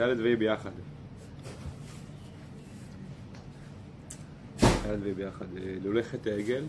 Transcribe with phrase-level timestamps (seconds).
[0.00, 0.70] ד' וה' ביחד.
[4.62, 5.46] ד' וה' ביחד.
[6.02, 6.64] חטא העגל,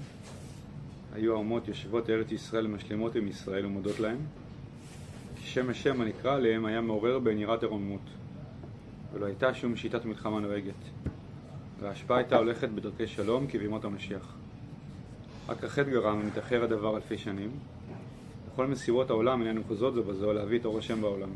[1.13, 4.17] היו האומות יושבות ארץ ישראל משלימות עם ישראל ומודות להם.
[5.43, 8.01] שם השם הנקרא עליהם היה מעורר בהן יראת הרוממות.
[9.13, 10.73] ולא הייתה שום שיטת מלחמה נוהגת.
[11.79, 14.35] וההשפעה הייתה הולכת בדרכי שלום כבימות המשיח.
[15.49, 17.51] רק החטא גרם ומתאחר הדבר אלפי שנים.
[18.47, 21.29] וכל מסירות העולם איננו חוזרות זו בזו להביא את אור השם בעולם.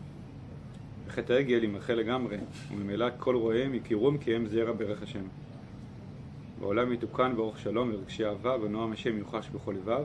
[1.16, 2.38] וחטא העגל יימחה לגמרי,
[2.72, 5.24] וממילא כל רואיהם יכירום כי הם זרע ברך השם.
[6.60, 10.04] בעולם יתוקן באורך שלום ורגשי אהבה ונועם השם יוחש בכל לבב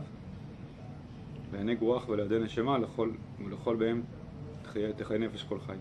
[1.51, 3.10] ועיני רוח ולידי נשמה לכל,
[3.45, 4.02] ולכל בהם
[4.96, 5.77] תחיה נפש כל חי.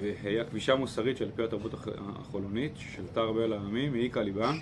[0.00, 4.52] והיה כבישה מוסרית של פי התרבות החולונית ששלטה הרבה על העמים, העיקה ליבה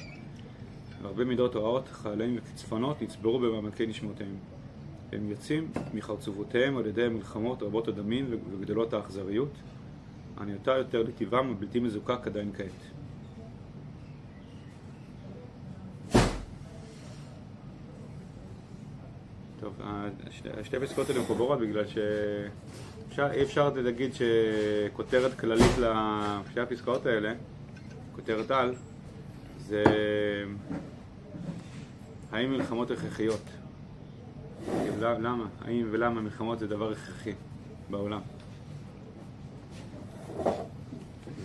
[1.03, 4.56] והרבה מידות רעות, חיילים וקצפנות נצברו במעמקי נשמותיהם.
[5.13, 9.53] הם יוצאים מחרצובותיהם על ידי מלחמות רבות הדמים וגדלות האכזריות,
[10.39, 12.71] ענייתה יותר לטבעם ובלתי מזוקק עדיין כעת.
[19.61, 19.81] טוב,
[20.63, 21.85] שתי הפסקאות האלה מחוברות בגלל
[23.11, 27.35] שאי אפשר להגיד שכותרת כללית לשתי הפסקאות האלה,
[28.13, 28.75] כותרת על,
[29.59, 29.85] זה
[32.33, 33.43] האם מלחמות הכרחיות?
[35.01, 35.47] למה?
[35.65, 37.33] האם ולמה מלחמות זה דבר הכרחי
[37.91, 38.21] בעולם?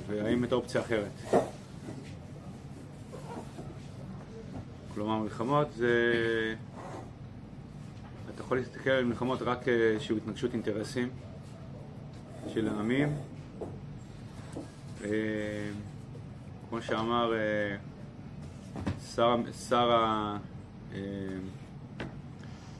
[0.08, 1.12] והאם את האופציה אחרת?
[4.94, 6.56] כלומר, מלחמות זה...
[8.36, 11.10] אתה יכול להסתכל על מלחמות רק כאיזושהי התנגשות אינטרסים
[12.54, 13.18] של העמים.
[15.04, 15.10] אה,
[16.70, 17.76] כמו שאמר אה,
[19.16, 19.36] שר.
[20.94, 20.98] אה,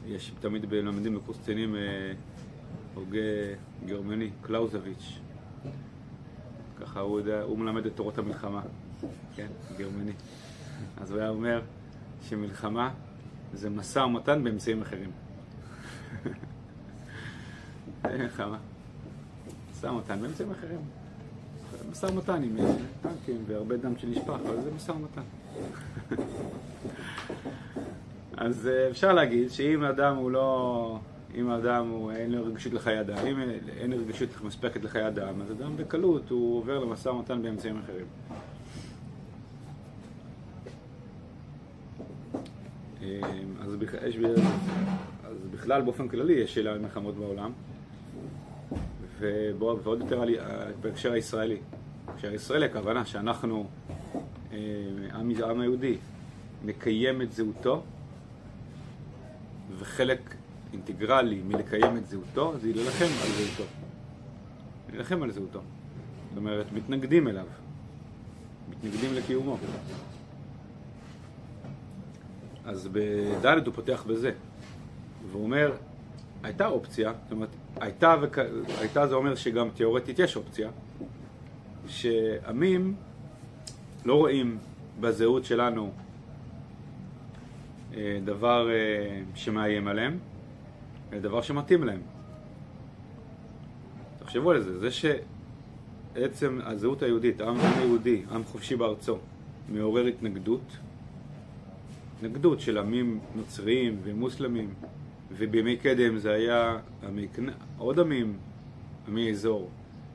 [0.06, 1.76] יש תמיד מלמדים בקורס קצינים
[2.94, 3.20] הוגה
[3.86, 5.20] גרמני, קלאוזביץ',
[6.82, 8.62] ככה הוא, יודע, הוא מלמד את תורות המלחמה,
[9.36, 9.48] כן,
[9.78, 10.14] גרמני.
[10.98, 11.62] אז הוא היה אומר
[12.30, 12.90] שמלחמה
[13.54, 15.12] זה משא ומתן באמצעים אחרים.
[18.06, 18.58] מלחמה.
[19.72, 20.80] משא ומתן באמצעים אחרים.
[21.92, 22.58] משא ומתן עם
[23.02, 25.22] טנקים והרבה דם שנשפך, אבל זה משא ומתן.
[28.42, 31.00] אז אפשר להגיד שאם אדם הוא לא...
[31.36, 33.40] אם האדם הוא, אין לו רגישות לחיי אדם, אם
[33.78, 38.06] אין רגישות מספקת לחיי אדם, אז אדם בקלות הוא עובר למשא ומתן באמצעים אחרים.
[43.62, 43.76] אז,
[44.08, 44.18] יש,
[45.24, 47.52] אז בכלל באופן כללי יש שאלה על מלחמות בעולם,
[49.60, 50.24] ועוד יותר
[50.82, 51.58] בהקשר הישראלי.
[52.06, 53.68] בהקשר הישראלי הכוונה שאנחנו,
[55.12, 55.98] העם היהודי,
[56.66, 57.84] נקיים את זהותו,
[59.80, 60.36] וחלק
[60.74, 63.64] אינטגרלי מלקיים את זהותו, זה להילחם על זהותו.
[64.90, 65.60] להילחם על זהותו.
[66.30, 67.46] זאת אומרת, מתנגדים אליו.
[68.70, 69.58] מתנגדים לקיומו.
[72.66, 74.32] אז בד' הוא פותח בזה.
[75.32, 75.74] והוא אומר,
[76.44, 77.50] הייתה אופציה, זאת אומרת,
[77.82, 78.38] הייתה, וכ...
[78.80, 80.70] הייתה זה אומר שגם תיאורטית יש אופציה,
[81.88, 82.96] שעמים
[84.06, 84.58] לא רואים
[85.00, 85.92] בזהות שלנו
[88.26, 88.70] דבר
[89.36, 90.18] שמאיים עליהם,
[91.14, 92.02] אלא דבר שמתאים להם.
[94.20, 99.18] תחשבו על זה, זה שעצם הזהות היהודית, העם היהודי, עם חופשי בארצו,
[99.70, 100.78] מעורר התנגדות,
[102.18, 104.74] התנגדות של עמים נוצריים ומוסלמים,
[105.38, 106.78] ובימי קדם זה היה
[107.08, 107.28] עמי,
[107.78, 108.38] עוד עמים,
[109.08, 109.70] עמי אזור.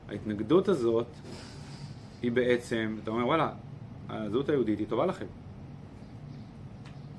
[0.09, 1.07] ההתנגדות הזאת
[2.21, 3.51] היא בעצם, אתה אומר וואלה,
[4.09, 5.25] הזהות היהודית היא טובה לכם.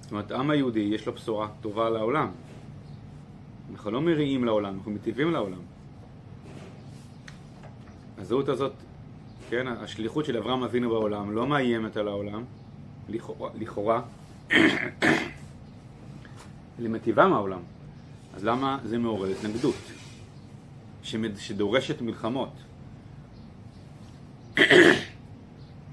[0.08, 2.30] זאת אומרת, העם היהודי יש לו בשורה טובה לעולם.
[3.72, 5.58] אנחנו לא מריעים לעולם, אנחנו מטיבים לעולם.
[8.18, 8.72] הזהות הזאת,
[9.50, 12.44] כן, השליחות של אברהם אבינו בעולם לא מאיימת על העולם,
[13.54, 14.02] לכאורה,
[16.78, 17.60] היא מטיבה מהעולם.
[18.34, 19.74] אז למה זה מעורר התנגדות
[21.38, 22.52] שדורשת מלחמות?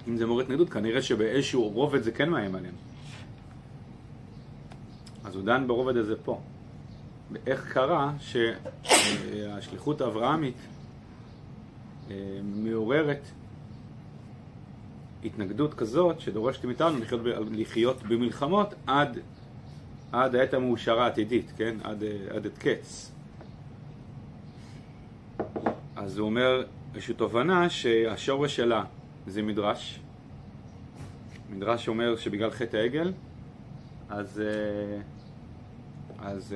[0.07, 2.75] אם זה מעורר התנגדות, כנראה שבאיזשהו רובד זה כן מאיים עליהם.
[5.35, 6.41] אז הוא דן ברובד הזה פה.
[7.47, 10.55] איך קרה שהשליחות האברהמית
[12.43, 13.21] מעוררת
[15.23, 17.21] התנגדות כזאת שדורשת מאיתנו לחיות,
[17.51, 19.19] לחיות במלחמות עד,
[20.11, 21.75] עד העת המאושרה העתידית, כן?
[21.83, 23.11] עד, עד את קץ.
[25.95, 28.83] אז הוא אומר איזושהי תובנה שהשורש שלה
[29.27, 29.99] זה מדרש.
[31.49, 33.13] מדרש אומר שבגלל חטא העגל,
[34.09, 34.41] אז,
[36.25, 36.56] אז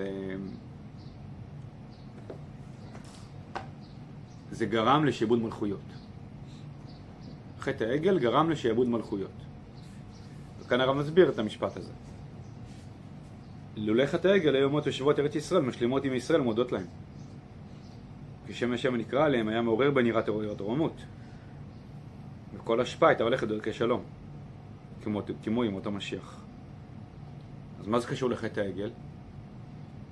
[4.51, 5.79] זה גרם לשעבוד מלכויות.
[7.59, 9.31] חטא העגל גרם לשעבוד מלכויות.
[10.59, 11.91] וכאן הרב מסביר את המשפט הזה.
[13.77, 16.85] לולא חטא העגל היו אומות יושבות ארץ ישראל, משלימות עם ישראל ומודות להם.
[18.47, 20.29] כשם השם הנקרא עליהם היה מעורר בהם יראת
[20.59, 20.95] רוממות.
[22.53, 24.03] וכל השפעה הייתה הולכת דרכי שלום,
[25.03, 26.43] כמו, כמו עם אותו משיח.
[27.79, 28.89] אז מה זה קשור לחטא העגל?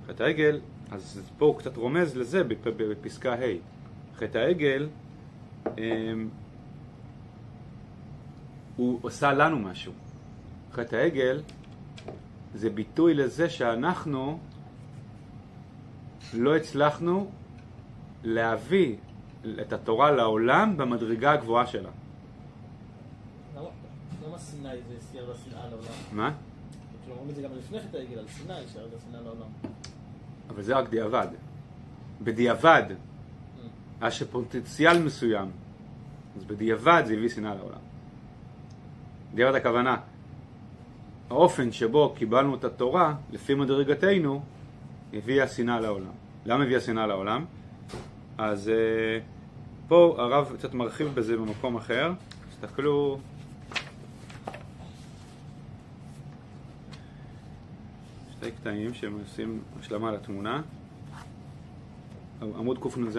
[0.08, 0.60] חטא העגל,
[0.90, 3.38] אז פה הוא קצת רומז לזה בפסקה ה'.
[4.16, 4.88] חטא העגל,
[5.78, 6.28] אמ,
[8.76, 9.92] הוא עושה לנו משהו.
[10.72, 11.42] חטא העגל
[12.54, 14.38] זה ביטוי לזה שאנחנו
[16.34, 17.30] לא הצלחנו
[18.24, 18.96] להביא
[19.60, 21.90] את התורה לעולם במדרגה הגבוהה שלה.
[24.26, 25.92] למה סיני זה סייע לשנאה לעולם?
[26.12, 26.32] מה?
[27.04, 29.48] כלומר, אומרים את זה גם לפני חטא העגל, על סיני, שירד השנאה לעולם.
[30.50, 31.26] אבל זה רק דיעבד.
[32.22, 32.82] בדיעבד,
[34.00, 35.50] היה שפוטנציאל מסוים,
[36.36, 37.78] אז בדיעבד זה הביא שנאה לעולם.
[39.34, 39.96] דיעבד הכוונה,
[41.30, 44.42] האופן שבו קיבלנו את התורה, לפי מדרגתנו,
[45.12, 46.12] הביאה שנאה לעולם.
[46.46, 47.44] למה הביאה שנאה לעולם?
[48.38, 49.22] אז uh,
[49.88, 52.12] פה הרב קצת מרחיב בזה במקום אחר.
[52.50, 53.18] תסתכלו...
[58.40, 60.62] שתי קטעים שהם עושים השלמה לתמונה.
[62.42, 63.18] עמוד קנ"ז.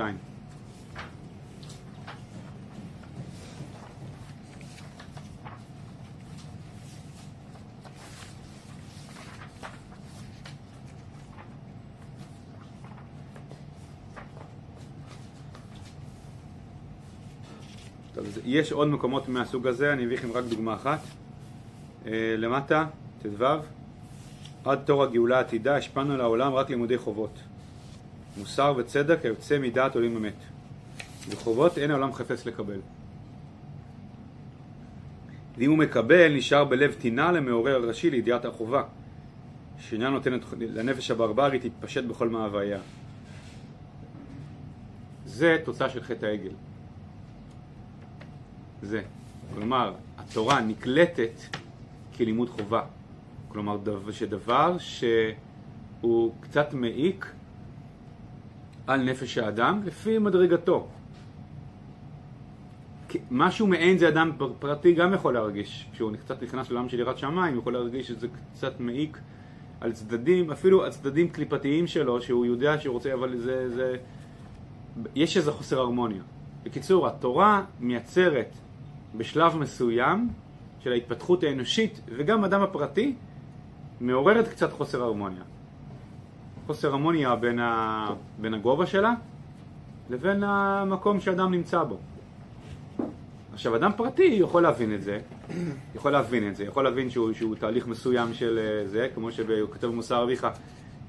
[18.45, 20.99] יש עוד מקומות מהסוג הזה, אני אביא לכם רק דוגמה אחת.
[22.05, 22.85] אה, למטה,
[23.21, 23.45] ט"ו,
[24.65, 27.39] עד תור הגאולה העתידה השפענו על העולם רק לימודי חובות.
[28.37, 30.33] מוסר וצדק היוצא מדעת עולים אמת.
[31.29, 32.79] וחובות אין העולם חפץ לקבל.
[35.57, 38.83] ואם הוא מקבל, נשאר בלב טינה למעורר הראשי לידיעת החובה,
[39.79, 42.79] שאינה נותנת לנפש הברברית להתפשט בכל מאוויה.
[45.25, 46.51] זה תוצאה של חטא העגל.
[48.81, 49.01] זה.
[49.55, 51.31] כלומר, התורה נקלטת
[52.17, 52.83] כלימוד חובה.
[53.49, 53.77] כלומר,
[54.11, 57.31] שדבר שהוא קצת מעיק
[58.87, 60.87] על נפש האדם לפי מדרגתו.
[63.31, 65.87] משהו מעין זה אדם פרטי גם יכול להרגיש.
[65.93, 69.17] כשהוא קצת נכנס לעולם של יראת שמיים, הוא יכול להרגיש שזה קצת מעיק
[69.81, 73.69] על צדדים, אפילו על צדדים קליפתיים שלו, שהוא יודע שהוא רוצה, אבל זה...
[73.69, 73.95] זה...
[75.15, 76.21] יש איזה חוסר הרמוניה.
[76.63, 78.55] בקיצור, התורה מייצרת
[79.15, 80.29] בשלב מסוים
[80.79, 83.15] של ההתפתחות האנושית וגם אדם הפרטי
[84.01, 85.43] מעוררת קצת חוסר הרמוניה.
[86.67, 88.07] חוסר הרמוניה בין, ה...
[88.37, 89.13] בין הגובה שלה
[90.09, 91.97] לבין המקום שאדם נמצא בו.
[93.53, 95.19] עכשיו, אדם פרטי יכול להבין את זה,
[95.95, 99.47] יכול להבין את זה, יכול להבין שהוא, שהוא תהליך מסוים של אה, זה, כמו שהוא
[99.71, 100.47] כותב במוסר אביך,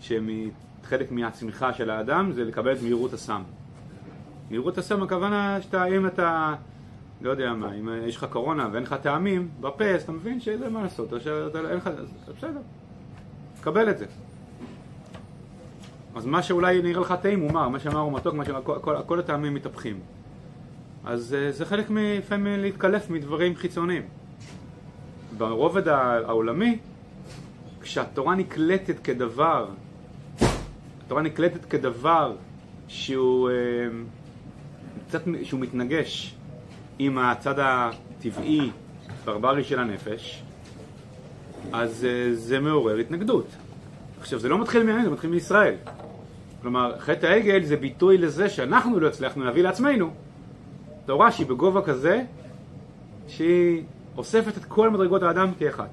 [0.00, 3.42] שחלק מהצמיחה של האדם זה לקבל את מהירות הסם.
[4.50, 6.54] מהירות הסם הכוונה שאתה, אם אתה
[7.20, 10.68] לא יודע מה, אם יש לך קורונה ואין לך טעמים בפה, אז אתה מבין שזה
[10.68, 11.90] מה לעשות, שאתה אין לך,
[12.38, 12.60] בסדר,
[13.60, 14.06] קבל את זה.
[16.14, 18.78] אז מה שאולי נראה לך טעים הוא מר, מה שאמר הוא מתוק, מה שאמר, כל,
[18.80, 20.00] כל, כל הטעמים מתהפכים.
[21.04, 24.02] אז אה, זה חלק לפעמים להתקלף מדברים חיצוניים.
[25.38, 26.78] ברובד העולמי,
[27.80, 29.68] כשהתורה נקלטת כדבר,
[31.06, 32.36] התורה נקלטת כדבר
[32.88, 33.54] שהוא, אה,
[35.08, 36.34] קצת, שהוא מתנגש
[36.98, 38.70] עם הצד הטבעי,
[39.24, 40.42] ברברי של הנפש,
[41.72, 43.46] אז uh, זה מעורר התנגדות.
[44.20, 45.74] עכשיו, זה לא מתחיל ממנו, זה מתחיל מישראל.
[46.62, 50.10] כלומר, חטא העגל זה ביטוי לזה שאנחנו לא הצלחנו להביא לעצמנו
[51.06, 52.22] תורה שהיא בגובה כזה,
[53.28, 53.82] שהיא
[54.16, 55.90] אוספת את כל מדרגות האדם כאחת.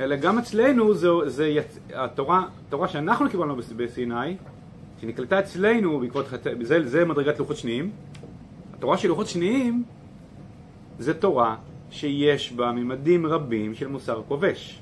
[0.00, 1.78] אלא גם אצלנו זה, זה יצ...
[1.94, 4.36] התורה, התורה שאנחנו קיבלנו בסיני,
[5.00, 7.90] שנקלטה אצלנו בעקבות חטא, זה, זה מדרגת לוחות שניים,
[8.74, 9.84] התורה של לוחות שניים
[10.98, 11.56] זה תורה
[11.90, 14.80] שיש בה ממדים רבים של מוסר כובש.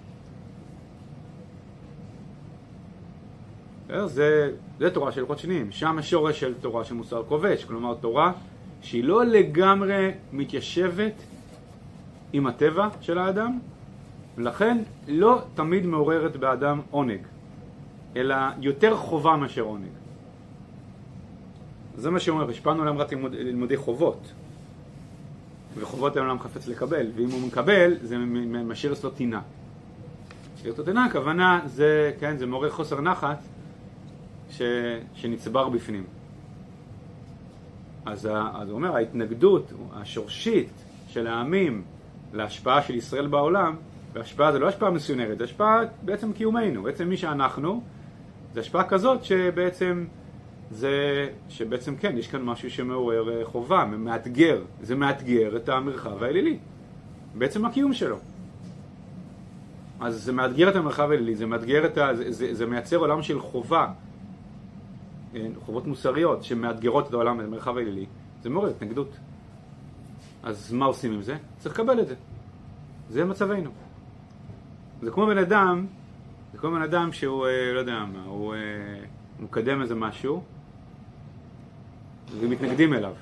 [4.05, 8.33] זה, זה תורה של לוחות שניים, שם השורש של תורה של מוסר כובש, כלומר תורה
[8.83, 11.23] שהיא לא לגמרי מתיישבת
[12.33, 13.59] עם הטבע של האדם,
[14.37, 17.21] ולכן לא תמיד מעוררת באדם עונג,
[18.17, 19.89] אלא יותר חובה מאשר עונג.
[21.97, 24.33] זה מה שאומר, השפענו להם רק לימוד, לימודי חובות.
[25.79, 28.19] וחובות אין עולם חפץ לקבל, ואם הוא מקבל, זה
[28.65, 29.41] משאיר אצלו טינה.
[30.55, 33.39] משאיר אצלו טינה, הכוונה זה, כן, זה מעורר חוסר נחת
[34.51, 34.63] ש,
[35.15, 36.05] שנצבר בפנים.
[38.07, 40.69] אז, אז הוא אומר, ההתנגדות השורשית
[41.09, 41.83] של העמים
[42.33, 43.77] להשפעה של ישראל בעולם,
[44.13, 47.83] והשפעה זה לא השפעה מיסיונרית, זה השפעה בעצם קיומנו, בעצם מי שאנחנו,
[48.55, 50.05] זה השפעה כזאת שבעצם
[50.71, 56.59] זה, שבעצם כן, יש כאן משהו שמעורר אה, חובה, מאתגר, זה מאתגר את המרחב האלילי,
[57.35, 58.17] בעצם הקיום שלו.
[60.01, 62.15] אז זה מאתגר את המרחב האלילי, זה מאתגר את ה...
[62.15, 63.93] זה, זה, זה מייצר עולם של חובה,
[65.35, 68.07] אה, חובות מוסריות שמאתגרות את העולם, את המרחב האלילי,
[68.43, 69.17] זה מעורר התנגדות.
[70.43, 71.37] אז מה עושים עם זה?
[71.59, 72.15] צריך לקבל את זה.
[73.11, 73.71] זה מצבנו.
[75.03, 75.87] זה כמו בן אדם,
[76.53, 78.55] זה כמו בן אדם שהוא, אה, לא יודע מה, הוא
[79.41, 80.43] מקדם איזה משהו
[82.41, 83.13] ומתנגדים אליו.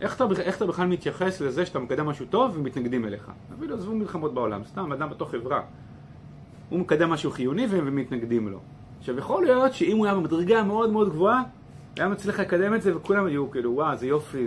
[0.00, 3.30] איך אתה, איך אתה בכלל מתייחס לזה שאתה מקדם משהו טוב ומתנגדים אליך?
[3.58, 5.62] אפילו עזבו מלחמות בעולם, סתם אדם בתוך חברה.
[6.68, 8.58] הוא מקדם משהו חיוני ומתנגדים לו.
[8.98, 11.42] עכשיו יכול להיות שאם הוא היה במדרגה מאוד מאוד גבוהה,
[11.96, 14.46] היה מצליח לקדם את זה וכולם היו כאילו וואו זה יופי,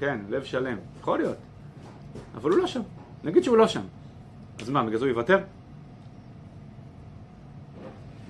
[0.00, 0.76] כן, לב שלם.
[1.00, 1.36] יכול להיות.
[2.34, 2.80] אבל הוא לא שם.
[3.24, 3.80] נגיד שהוא לא שם.
[4.60, 5.38] אז מה, בגלל זה הוא יוותר?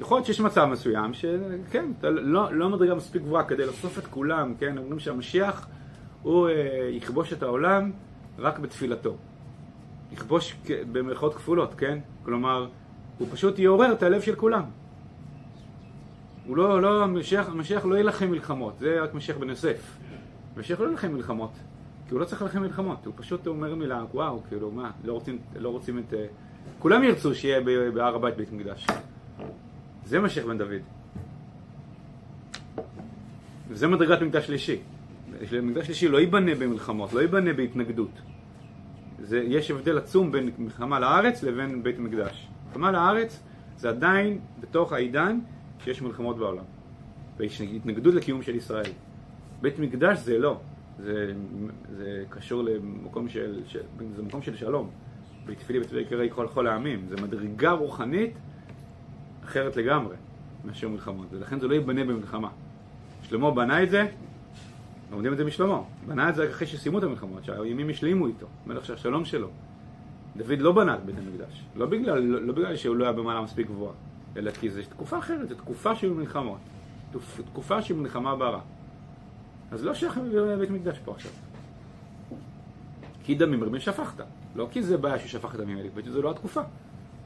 [0.00, 4.06] יכול להיות שיש מצב מסוים שכן, אתה לא, לא מדרגה מספיק גבוהה כדי לאסוף את
[4.06, 5.66] כולם, כן, אומרים שהמשיח
[6.22, 7.92] הוא אה, יכבוש את העולם
[8.38, 9.16] רק בתפילתו.
[10.12, 10.56] יכבוש
[10.92, 11.98] במרכאות כפולות, כן?
[12.24, 12.68] כלומר,
[13.18, 14.62] הוא פשוט יעורר את הלב של כולם.
[16.46, 19.96] הוא לא, לא, המשיח, המשיח לא יילחם מלחמות, זה רק משיח בן יוסף.
[20.56, 21.50] המשיח לא יילחם מלחמות,
[22.08, 25.38] כי הוא לא צריך ללחם מלחמות, הוא פשוט אומר מילה, וואו, כאילו, מה, לא רוצים,
[25.56, 26.14] לא רוצים את...
[26.14, 26.26] אה,
[26.78, 27.60] כולם ירצו שיהיה
[27.94, 28.86] בהר הבית בית מקדש.
[30.04, 30.82] זה משיח בן דוד.
[33.68, 34.80] וזה מדרגת מקדש שלישי.
[35.62, 38.20] מקדש שלישי לא ייבנה במלחמות, לא ייבנה בהתנגדות.
[39.18, 42.48] זה, יש הבדל עצום בין מלחמה לארץ לבין בית מקדש.
[42.66, 43.42] מלחמה לארץ
[43.76, 45.38] זה עדיין בתוך העידן
[45.84, 46.64] שיש מלחמות בעולם.
[47.36, 48.90] ויש התנגדות לקיום של ישראל.
[49.62, 50.60] בית מקדש זה לא,
[50.98, 51.32] זה,
[51.96, 53.80] זה קשור למקום של, של,
[54.16, 54.90] זה מקום של שלום.
[55.46, 57.06] בתפילי ותפילי קרי כל כל העמים.
[57.08, 58.34] זה מדרגה רוחנית
[59.54, 60.16] אחרת לגמרי
[60.64, 62.48] מאשר מלחמות, ולכן זה לא ייבנה במלחמה.
[63.22, 64.06] שלמה בנה את זה,
[65.12, 68.84] לומדים את זה משלמה, בנה את זה אחרי שסיימו את המלחמות, שהימים השלימו איתו, מלך
[68.84, 69.48] שהשלום שלו.
[70.36, 73.42] דוד לא בנה את בית המקדש, לא בגלל, לא, לא בגלל שהוא לא היה במעלה
[73.42, 73.94] מספיק גבוהה,
[74.36, 76.58] אלא כי זו תקופה אחרת, זו תקופה של מלחמות,
[77.52, 78.60] תקופה של מלחמה ברע.
[79.70, 81.32] אז לא שייך לבית מקדש פה עכשיו.
[83.24, 86.60] כי דמים רבים שפכת, לא כי זה בעיה ששפכת דמים האלה, זו לא התקופה,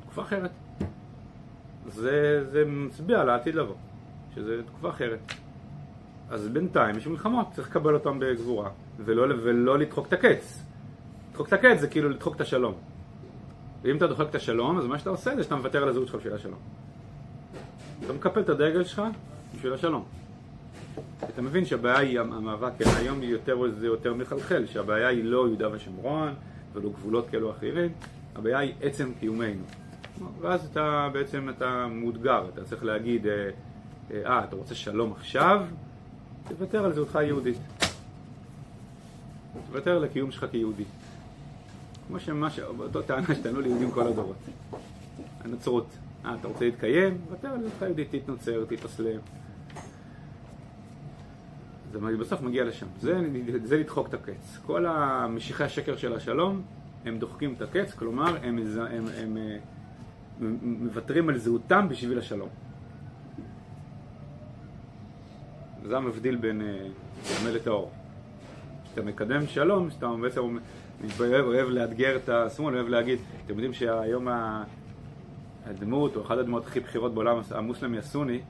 [0.01, 0.51] תקופה אחרת.
[1.93, 3.75] זה, זה מצביע על העתיד לבוא,
[4.35, 5.19] שזו תקופה אחרת.
[6.31, 8.71] אז בינתיים יש מלחמות, צריך לקבל אותן בגבורה,
[9.05, 10.63] ולא, ולא לדחוק את הקץ.
[11.31, 12.75] לדחוק את הקץ זה כאילו לדחוק את השלום.
[13.83, 16.17] ואם אתה דוחק את השלום, אז מה שאתה עושה זה שאתה מוותר על הזהות שלך
[16.17, 16.59] בשביל השלום.
[18.05, 19.03] אתה מקפל את הדגל שלך
[19.55, 20.05] בשביל השלום.
[21.25, 25.69] אתה מבין שהבעיה היא המאבק, כן, היום יותר, זה יותר מחלחל, שהבעיה היא לא יהודה
[25.73, 26.35] ושומרון
[26.73, 27.93] ולא גבולות כאלו אחרים,
[28.37, 29.63] הבעיה היא עצם קיומנו.
[30.41, 33.51] ואז אתה בעצם אתה מאותגר, אתה צריך להגיד, אה,
[34.27, 35.67] אה אתה רוצה שלום עכשיו?
[36.49, 37.59] תוותר על זהותך היהודית.
[39.67, 40.85] תוותר על הקיום שלך כיהודי.
[42.09, 42.59] כמו שמה ש...
[42.59, 44.37] באותו טענה שטענו ליהודים כל הדורות.
[45.45, 45.87] הנצרות.
[46.25, 47.19] אה, אתה רוצה להתקיים?
[47.29, 49.21] תוותר על זהותך היהודית, תתנוצר, תתאסלם.
[51.93, 52.87] זה בסוף מגיע לשם.
[53.01, 53.21] זה,
[53.65, 54.59] זה לדחוק את הקץ.
[54.67, 56.63] כל המשיחי השקר של השלום,
[57.05, 59.57] הם דוחקים את הקץ, כלומר, הם, הם, הם, הם אה,
[60.41, 62.49] מוותרים על זהותם בשביל השלום.
[65.85, 66.63] זה המבדיל בין
[67.41, 67.91] ימי לטהור.
[68.85, 70.41] כשאתה מקדם שלום, שאתה בעצם
[71.21, 74.29] אוהב, אוהב לאתגר את השמאל, אוהב להגיד, אתם יודעים שהיום
[75.67, 78.41] הדמות, או אחת הדמות הכי בכירות בעולם המוסלמי הסוני,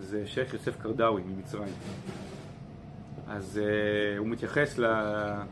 [0.00, 1.72] זה שייח' יוסף קרדאווי ממצרים.
[3.28, 4.78] אז uh, הוא מתייחס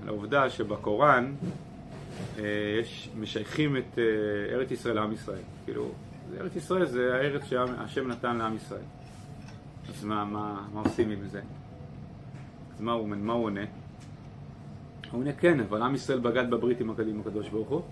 [0.07, 1.35] לעובדה שבקוראן
[2.81, 3.99] יש, משייכים את uh,
[4.53, 5.43] ארץ ישראל לעם ישראל.
[5.65, 5.91] כאילו,
[6.41, 8.83] ארץ ישראל זה הארץ שהשם נתן לעם ישראל.
[9.89, 11.41] אז מה, מה, מה עושים עם זה?
[12.75, 13.65] אז מה הוא, מה הוא עונה?
[15.11, 17.83] הוא עונה כן, אבל עם ישראל בגד בברית עם הקדים הקדוש ברוך הוא,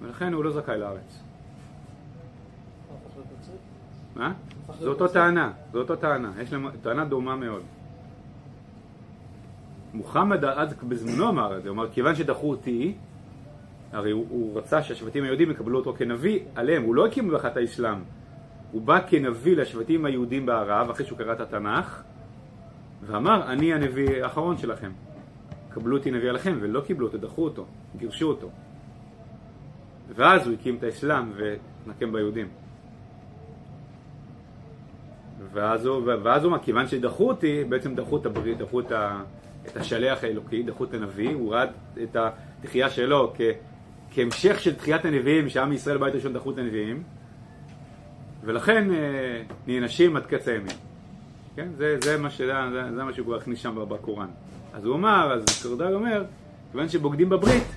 [0.00, 1.22] ולכן הוא לא זכאי לארץ.
[4.16, 4.32] מה?
[4.80, 7.62] זו אותו טענה, זו אותו טענה, יש להם טענה דומה מאוד.
[9.94, 12.94] מוחמד אז בזמנו אמר את זה, הוא אמר כיוון שדחו אותי,
[13.94, 17.98] הרי הוא, הוא רצה שהשבטים היהודים יקבלו אותו כנביא עליהם, הוא לא הקים באחת האסלאם,
[18.72, 22.02] הוא בא כנביא לשבטים היהודים בערב, אחרי שהוא קרא את התנ"ך,
[23.06, 24.90] ואמר, אני הנביא האחרון שלכם.
[25.70, 28.50] קבלו אותי נביא עליכם, ולא קיבלו אותו, דחו אותו, גירשו אותו.
[30.14, 32.48] ואז הוא הקים את האסלאם ונקם ביהודים.
[35.52, 39.22] ואז הוא, ואז הוא כיוון שדחו אותי, בעצם דחו את הברית, דחו את, ה,
[39.66, 41.64] את השליח האלוקי, דחו את הנביא, הוא ראה
[42.02, 43.40] את התחייה שלו כ,
[44.14, 47.02] כהמשך של תחיית הנביאים, שעם ישראל בית ראשון דחו את הנביאים,
[48.44, 50.76] ולכן אה, נענשים עד קץ הימים.
[51.56, 51.68] כן?
[51.76, 54.28] זה, זה, מה, זה, זה, זה מה שהוא כבר הכניס שם בקוראן.
[54.74, 56.24] אז הוא אמר, אז קרדל אומר,
[56.72, 57.76] כיוון שבוגדים בברית,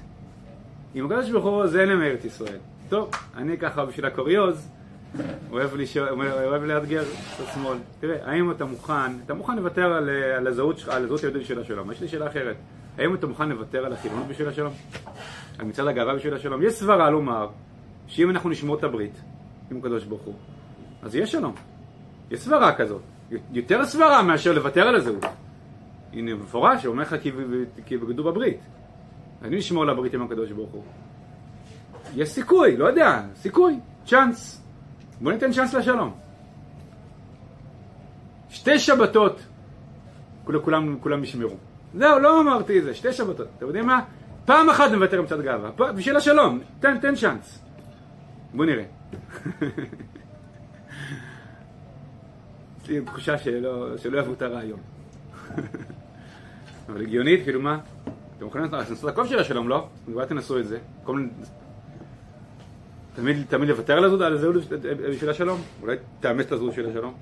[0.95, 2.57] עם הקדוש ברוך הוא זה אין להם ארץ ישראל.
[2.89, 4.69] טוב, אני ככה בשביל הקוריוז,
[5.51, 6.09] אוהב, לשאול,
[6.45, 7.77] אוהב לאתגר את השמאל.
[7.99, 11.59] תראה, האם אתה מוכן, אתה מוכן לוותר על, על הזהות שלך, על הזהות היהודית של
[11.59, 11.91] השלום?
[11.91, 12.55] יש לי שאלה אחרת.
[12.97, 14.73] האם אתה מוכן לוותר על החילונות בשביל השלום?
[15.59, 16.63] על מצעד הגאווה בשביל השלום?
[16.63, 17.47] יש סברה לומר
[18.07, 19.21] שאם אנחנו נשמור את הברית
[19.71, 20.33] עם הקדוש ברוך הוא,
[21.01, 21.55] אז יהיה שלום.
[22.31, 23.01] יש סברה כזאת.
[23.51, 25.25] יותר סברה מאשר לוותר על הזהות.
[26.13, 27.15] הנה, במפורש, הוא אומר לך
[27.85, 28.59] כי בגדו בברית.
[29.41, 30.83] אני אשמור על הברית עם הקדוש ברוך הוא.
[32.15, 34.66] יש סיכוי, לא יודע, סיכוי, צ'אנס.
[35.21, 36.13] בוא ניתן צ'אנס לשלום.
[38.49, 39.41] שתי שבתות,
[40.43, 41.55] כולם, כולם, כולם ישמרו.
[41.93, 43.47] זהו, לא אמרתי את זה, שתי שבתות.
[43.57, 44.01] אתם יודעים מה?
[44.45, 47.59] פעם אחת נוותר קצת גאווה, בשביל השלום, תן, תן צ'אנס.
[48.53, 48.83] בוא נראה.
[52.83, 54.79] יש לי תחושה שלא, שלא יבוא את הרעיון.
[56.89, 57.79] אבל הגיונית, כאילו מה?
[58.37, 59.87] אתם יכולים לעשות את הקוף של השלום, לא?
[60.05, 60.79] כבר תנסו את זה.
[63.17, 64.55] תמיד, תמיד לוותר על הזהות,
[65.09, 65.61] בשביל השלום?
[65.81, 67.13] אולי תאמץ את הזהות של השלום?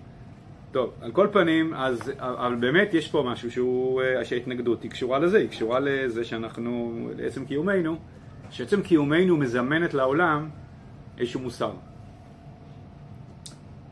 [0.71, 5.19] טוב, על כל פנים, אז, אבל באמת יש פה משהו שהוא, אה, שההתנגדות היא קשורה
[5.19, 7.97] לזה, היא קשורה לזה שאנחנו, לעצם קיומנו,
[8.49, 10.49] שעצם קיומנו מזמנת לעולם
[11.17, 11.71] איזשהו מוסר.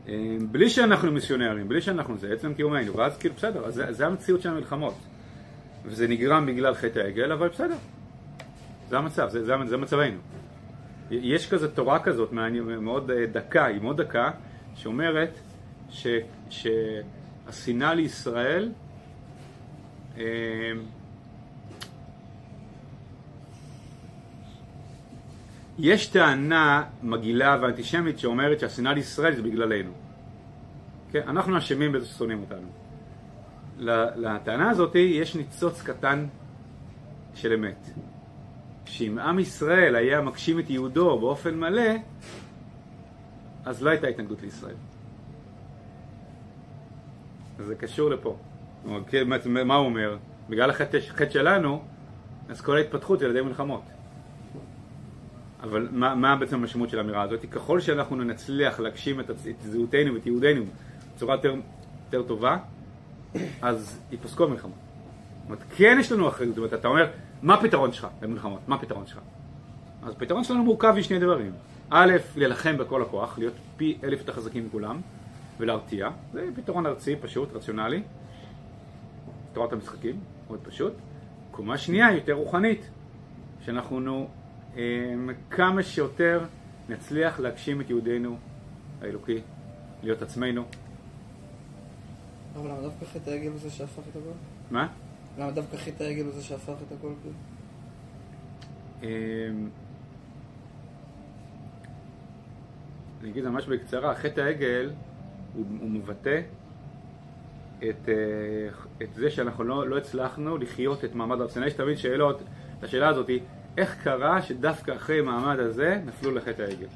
[0.08, 4.06] אה, בלי שאנחנו מיסיונרים, בלי שאנחנו זה, עצם קיומנו, ואז כאילו בסדר, אז זה, זה
[4.06, 4.94] המציאות של המלחמות.
[5.84, 7.76] וזה נגרם בגלל חטא העגל, אבל בסדר,
[8.88, 10.18] זה המצב, זה, זה, זה מצבנו.
[11.10, 12.32] יש כזה תורה כזאת
[12.80, 14.30] מאוד אה, דקה, היא מאוד דקה,
[14.74, 15.38] שאומרת
[16.50, 18.72] שהשנאה לישראל
[20.18, 20.72] אה,
[25.78, 29.92] יש טענה מגעילה ואנטישמית שאומרת שהשנאה לישראל זה בגללנו.
[31.10, 31.22] כן?
[31.28, 32.68] אנחנו אשמים בזה ששונאים אותנו.
[34.16, 36.26] לטענה הזאת יש ניצוץ קטן
[37.34, 37.90] של אמת.
[38.86, 41.92] שאם עם ישראל היה מגשים את יהודו באופן מלא,
[43.64, 44.74] אז לא הייתה התנגדות לישראל.
[47.58, 48.36] אז זה קשור לפה.
[49.08, 49.28] כן,
[49.64, 50.16] מה הוא אומר?
[50.48, 50.98] בגלל החטא
[51.30, 51.82] שלנו,
[52.48, 53.82] אז כל ההתפתחות זה על ידי מלחמות.
[55.62, 57.40] אבל מה, מה בעצם המשמעות של האמירה הזאת?
[57.50, 60.62] ככל שאנחנו נצליח להגשים את, את זהותנו ואת יהודנו
[61.14, 61.54] בצורה יותר,
[62.04, 62.56] יותר טובה,
[63.62, 64.74] אז ייפסקו המלחמות.
[64.76, 67.06] זאת אומרת, כן יש לנו אחריות, זאת אומרת, אתה אומר,
[67.44, 68.60] מה הפתרון שלך למלחמות?
[68.66, 69.18] מה הפתרון שלך?
[70.02, 71.52] אז הפתרון שלנו מורכב משני דברים.
[71.90, 75.00] א', להילחם בכל הכוח, להיות פי אלף יותר חזקים מכולם,
[75.58, 76.10] ולהרתיע.
[76.32, 78.02] זה פתרון ארצי, פשוט, רציונלי.
[79.52, 80.92] תורת המשחקים, מאוד פשוט.
[81.50, 82.90] קומה שנייה, יותר רוחנית,
[83.64, 84.28] שאנחנו
[84.76, 84.82] אה,
[85.50, 86.44] כמה שיותר
[86.88, 88.36] נצליח להגשים את יהודנו
[89.02, 89.40] האלוקי,
[90.02, 90.64] להיות עצמנו.
[92.56, 94.30] אבל למה דווקא חטא העגל הוא זה שהפך את הכל?
[94.70, 94.88] מה?
[95.38, 97.12] למה דווקא חטא העגל הוא זה שהפך את הכל?
[99.02, 99.08] אמ,
[103.22, 104.90] אני אגיד ממש בקצרה, חטא העגל
[105.54, 106.40] הוא, הוא מבטא
[107.78, 108.68] את, אה,
[109.02, 111.66] את זה שאנחנו לא, לא הצלחנו לחיות את מעמד הר סיני.
[111.66, 112.42] יש תמיד שאלות,
[112.82, 113.30] השאלה הזאת
[113.76, 116.86] איך קרה שדווקא אחרי מעמד הזה נפלו לחטא העגל?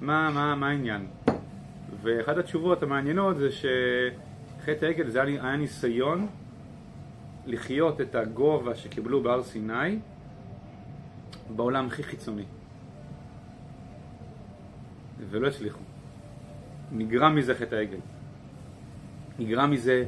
[0.00, 1.06] מה, מה, מה העניין?
[2.02, 6.26] ואחת התשובות המעניינות זה שחטא העגל זה היה ניסיון
[7.46, 9.98] לחיות את הגובה שקיבלו בהר סיני
[11.56, 12.44] בעולם הכי חיצוני.
[15.30, 15.80] ולא הצליחו.
[16.92, 17.98] נגרם מזה חטא העגל.
[19.38, 20.04] נגרם מזה,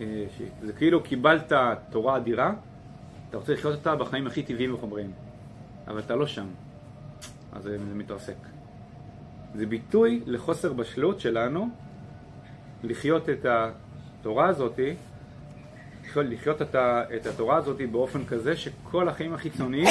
[0.00, 0.24] אה,
[0.62, 1.52] זה כאילו קיבלת
[1.90, 2.54] תורה אדירה,
[3.28, 5.12] אתה רוצה לחיות אותה בחיים הכי טבעיים וחומריים,
[5.88, 6.46] אבל אתה לא שם,
[7.52, 8.36] אז זה מתרסק.
[9.54, 11.68] זה ביטוי לחוסר בשלות שלנו
[12.82, 14.94] לחיות את התורה הזאתי
[16.16, 19.88] לחיות את, ה, את התורה הזאת באופן כזה שכל החיים החיצוניים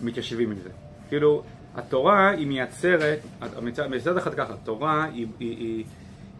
[0.00, 0.70] מתיישבים עם זה.
[1.08, 1.42] כאילו,
[1.74, 3.18] התורה היא מייצרת,
[3.90, 5.84] מצד אחד ככה, התורה היא, היא, היא,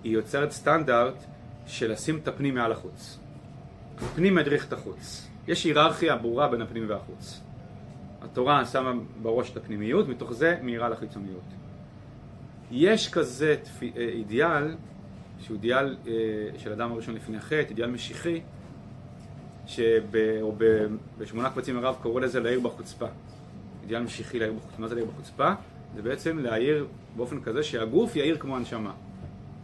[0.05, 1.25] היא יוצרת סטנדרט
[1.67, 3.19] של לשים את הפנים מעל החוץ.
[4.03, 5.29] הפנים מדריך את החוץ.
[5.49, 7.41] יש היררכיה ברורה בין הפנים והחוץ.
[8.23, 11.45] התורה שמה בראש את הפנימיות, מתוך זה מהירה לחיצוניות.
[12.71, 13.57] יש כזה
[13.97, 14.75] אידיאל
[15.41, 16.13] שהוא אידיאל אה,
[16.59, 18.41] של אדם הראשון לפני החטא, אידיאל משיחי,
[19.67, 23.07] שבשמונה קבצים הרב קראו לזה להעיר בחוצפה.
[23.83, 24.83] אידיאל משיחי להעיר בחוצפה.
[24.83, 25.53] מה זה להעיר בחוצפה?
[25.97, 28.93] זה בעצם להעיר באופן כזה שהגוף יעיר כמו הנשמה.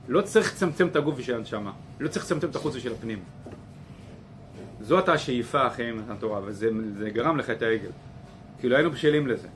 [0.09, 3.19] לא צריך לצמצם את הגוף בשביל הנשמה, לא צריך לצמצם את החוץ בשביל הפנים.
[4.81, 6.71] זאת השאיפה אחרי מתן תורה, וזה
[7.13, 7.91] גרם לחטא העגל.
[8.61, 9.49] כאילו היינו בשלים לזה.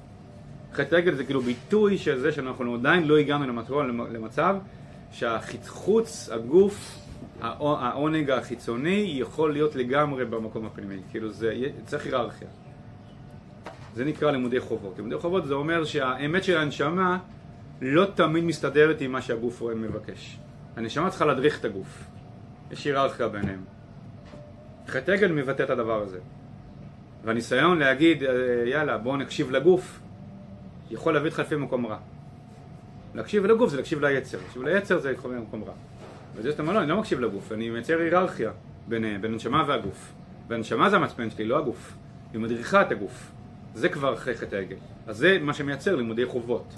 [0.72, 3.62] חטא העגל זה כאילו ביטוי של זה שאנחנו עדיין לא הגענו
[4.12, 4.56] למצב
[5.12, 6.98] שהחוץ, הגוף,
[7.40, 10.96] העונג החיצוני יכול להיות לגמרי במקום הפנימי.
[11.10, 11.54] כאילו זה,
[11.86, 12.48] צריך היררכיה.
[13.94, 14.94] זה נקרא לימודי חובות.
[14.96, 17.18] לימודי חובות זה אומר שהאמת של הנשמה
[17.80, 20.38] לא תמיד מסתדרת עם מה שהגוף מבקש.
[20.76, 22.04] הנשמה צריכה להדריך את הגוף.
[22.70, 23.64] יש היררכיה ביניהם.
[24.88, 26.18] חטא עגל מבטא את הדבר הזה.
[27.24, 28.30] והניסיון להגיד, אה,
[28.66, 30.00] יאללה, בואו נקשיב לגוף,
[30.90, 31.98] יכול להביא אותך לפי מקום רע.
[33.18, 34.38] להקשיב לגוף זה להקשיב ליצר.
[34.38, 35.72] להקשיב ליצר זה מקום רע.
[36.34, 38.50] וזה שאתה אומר, לא, אני לא מקשיב לגוף, אני מייצר היררכיה
[38.88, 40.12] ביניהם, בין הנשמה והגוף.
[40.48, 41.96] והנשמה זה המצפן שלי, לא הגוף.
[42.32, 43.30] היא מדריכה את הגוף.
[43.74, 44.76] זה כבר אחרי חטא העגל.
[45.06, 46.74] אז זה מה שמייצר לימודי חובות.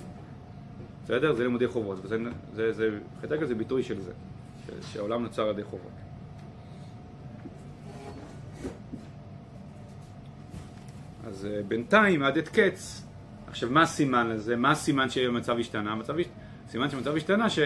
[1.05, 1.35] בסדר?
[1.35, 1.99] זה לימודי חובות.
[2.03, 2.17] וזה,
[2.55, 2.91] זה, זה,
[3.23, 4.13] חטא העגל זה ביטוי של זה,
[4.93, 5.93] שהעולם נוצר על ידי חובות.
[11.27, 13.03] אז אה, בינתיים, עד את קץ,
[13.51, 14.57] עכשיו מה הסימן לזה?
[14.57, 15.93] מה הסימן שהמצב השתנה?
[15.93, 16.15] המצב,
[16.69, 17.59] סימן שהמצב השתנה ש,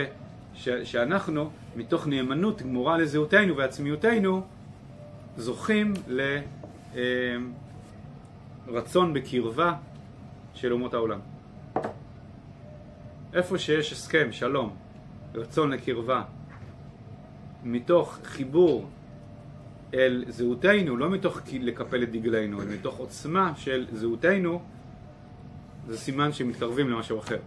[0.54, 4.46] ש, שאנחנו, מתוך נאמנות גמורה לזהותנו ועצמיותנו,
[5.36, 5.94] זוכים
[8.66, 9.74] לרצון אה, בקרבה
[10.54, 11.20] של אומות העולם.
[13.34, 14.76] איפה שיש הסכם, שלום,
[15.34, 16.22] רצון לקרבה,
[17.64, 18.88] מתוך חיבור
[19.94, 24.62] אל זהותנו, לא מתוך לקפל את דגלנו, אלא מתוך עוצמה של זהותנו,
[25.88, 27.38] זה סימן שמתקרבים למשהו אחר.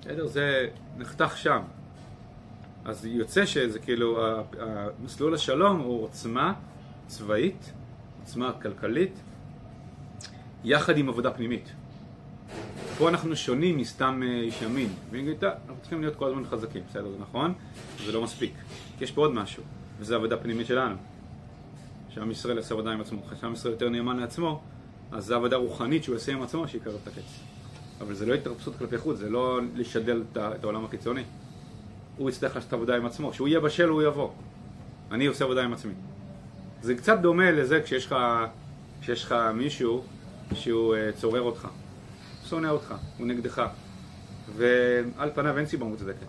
[0.00, 0.26] בסדר?
[0.26, 1.60] זה נחתך שם.
[2.84, 4.26] אז יוצא שזה כאילו,
[5.04, 6.54] מסלול השלום הוא עוצמה
[7.06, 7.72] צבאית,
[8.20, 9.20] עוצמה כלכלית,
[10.64, 11.72] יחד עם עבודה פנימית.
[12.98, 14.88] פה אנחנו שונים מסתם אה, איש ימין.
[15.44, 17.54] אנחנו צריכים להיות כל הזמן חזקים, בסדר, זה נכון?
[18.06, 18.52] זה לא מספיק.
[19.00, 19.62] יש פה עוד משהו.
[19.98, 20.96] וזו עבודה פנימית שלנו.
[22.08, 23.22] שעם ישראל יעשה עבודה עם עצמו.
[23.40, 24.62] שעם ישראל יותר נאמן לעצמו,
[25.12, 27.40] אז זו עבודה רוחנית שהוא יעשה עם עצמו שיקרב את הקץ.
[28.00, 31.22] אבל זה לא התרפסות כלפי חוץ, זה לא לשדל את העולם החיצוני.
[32.16, 33.30] הוא יצטרך לעשות עבודה עם עצמו.
[33.30, 34.30] כשהוא יהיה בשל הוא יבוא.
[35.10, 35.92] אני עושה עבודה עם עצמי.
[36.82, 38.16] זה קצת דומה לזה כשיש לך,
[39.00, 40.04] כשיש לך מישהו
[40.54, 41.64] שהוא uh, צורר אותך.
[41.64, 43.62] הוא שונא אותך, הוא נגדך.
[44.56, 46.26] ועל פניו אין סיבה מוצדקת.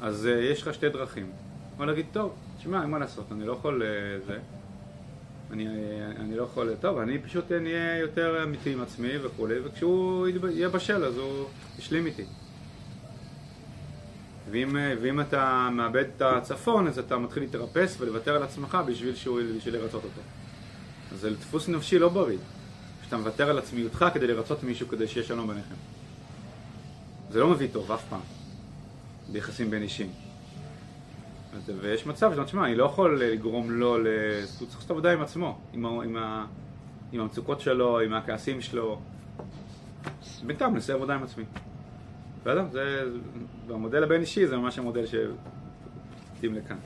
[0.00, 1.30] אז uh, יש לך שתי דרכים.
[1.78, 4.38] או להגיד, טוב, תשמע, מה לעשות, אני לא יכול uh, זה.
[5.50, 5.66] אני,
[6.18, 11.04] אני לא יכול, טוב, אני פשוט נהיה יותר אמיתי עם עצמי וכולי, וכשהוא יהיה בשל
[11.04, 11.44] אז הוא
[11.78, 12.24] ישלים איתי.
[14.50, 19.40] ואם, ואם אתה מאבד את הצפון, אז אתה מתחיל להתרפס ולוותר על עצמך בשביל, שהוא,
[19.56, 20.20] בשביל לרצות אותו.
[21.12, 22.38] אז זה דפוס נפשי לא בריא.
[23.08, 25.74] שאתה מוותר על עצמיותך כדי לרצות מישהו כדי שיהיה שלום ביניכם.
[27.30, 28.20] זה לא מביא טוב אף פעם.
[29.32, 30.27] ביחסים בין אישים.
[31.80, 33.96] ויש מצב שאתה תשמע, אני לא יכול לגרום לו.
[33.96, 34.04] הוא
[34.66, 35.88] צריך לעשות עבודה עם עצמו, עם, ה...
[36.04, 36.46] עם, ה...
[37.12, 39.00] עם המצוקות שלו, עם הכעסים שלו.
[40.46, 41.44] בינתיים נעשה עבודה עם עצמי.
[42.40, 42.64] בסדר?
[42.72, 43.04] זה...
[43.66, 46.76] והמודל הבין אישי זה ממש המודל שמתאים לכאן.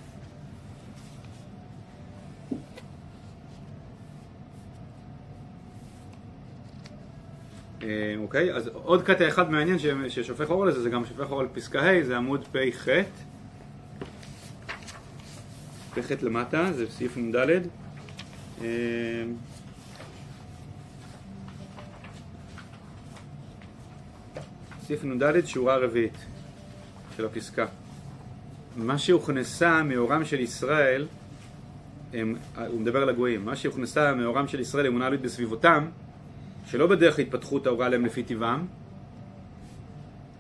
[7.83, 8.55] אה, אוקיי?
[8.55, 12.05] אז עוד קטע אחד מעניין ששופך אור לזה, זה גם שופך אור על פסקה ה',
[12.05, 12.89] זה עמוד פ"ח.
[15.95, 17.37] פ"ח למטה, זה סעיף נ"ד.
[18.61, 18.67] אה,
[24.87, 26.17] סעיף נ"ד, שורה רביעית
[27.17, 27.67] של הפסקה.
[28.77, 31.07] מה שהוכנסה מאורם של ישראל,
[32.13, 35.87] הם, הוא מדבר על הגויים, מה שהוכנסה מאורם של ישראל אמונה עלית בסביבותם,
[36.67, 38.67] שלא בדרך התפתחות ההוראה להם לפי טבעם,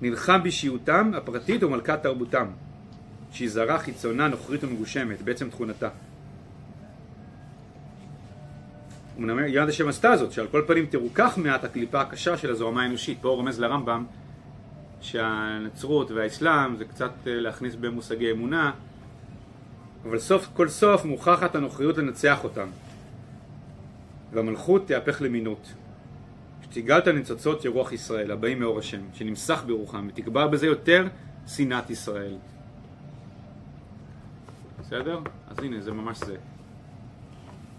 [0.02, 2.46] נלחם באישיותם הפרטית ומלכת תרבותם,
[3.32, 5.88] שהיא זרה, חיצונה, נוכרית ומגושמת, בעצם תכונתה.
[9.16, 12.82] הוא אומר, יד השם עשתה זאת, שעל כל פנים תרוכך מעט הקליפה הקשה של הזוהמה
[12.82, 13.18] האנושית.
[13.20, 14.04] פה הוא רומז לרמב"ם
[15.00, 18.72] שהנצרות והאסלאם זה קצת אה, להכניס במושגי אמונה,
[20.04, 22.68] אבל סוף כל סוף מוכחת הנוכריות לנצח אותם,
[24.32, 25.72] והמלכות תהפך למינות.
[26.62, 31.06] שתגאל את הניצוצות של רוח ישראל הבאים מאור השם, שנמסך ברוחם, ותגבר בזה יותר
[31.46, 32.34] שנאת ישראל.
[34.92, 35.20] בסדר?
[35.48, 36.36] אז הנה, זה ממש זה.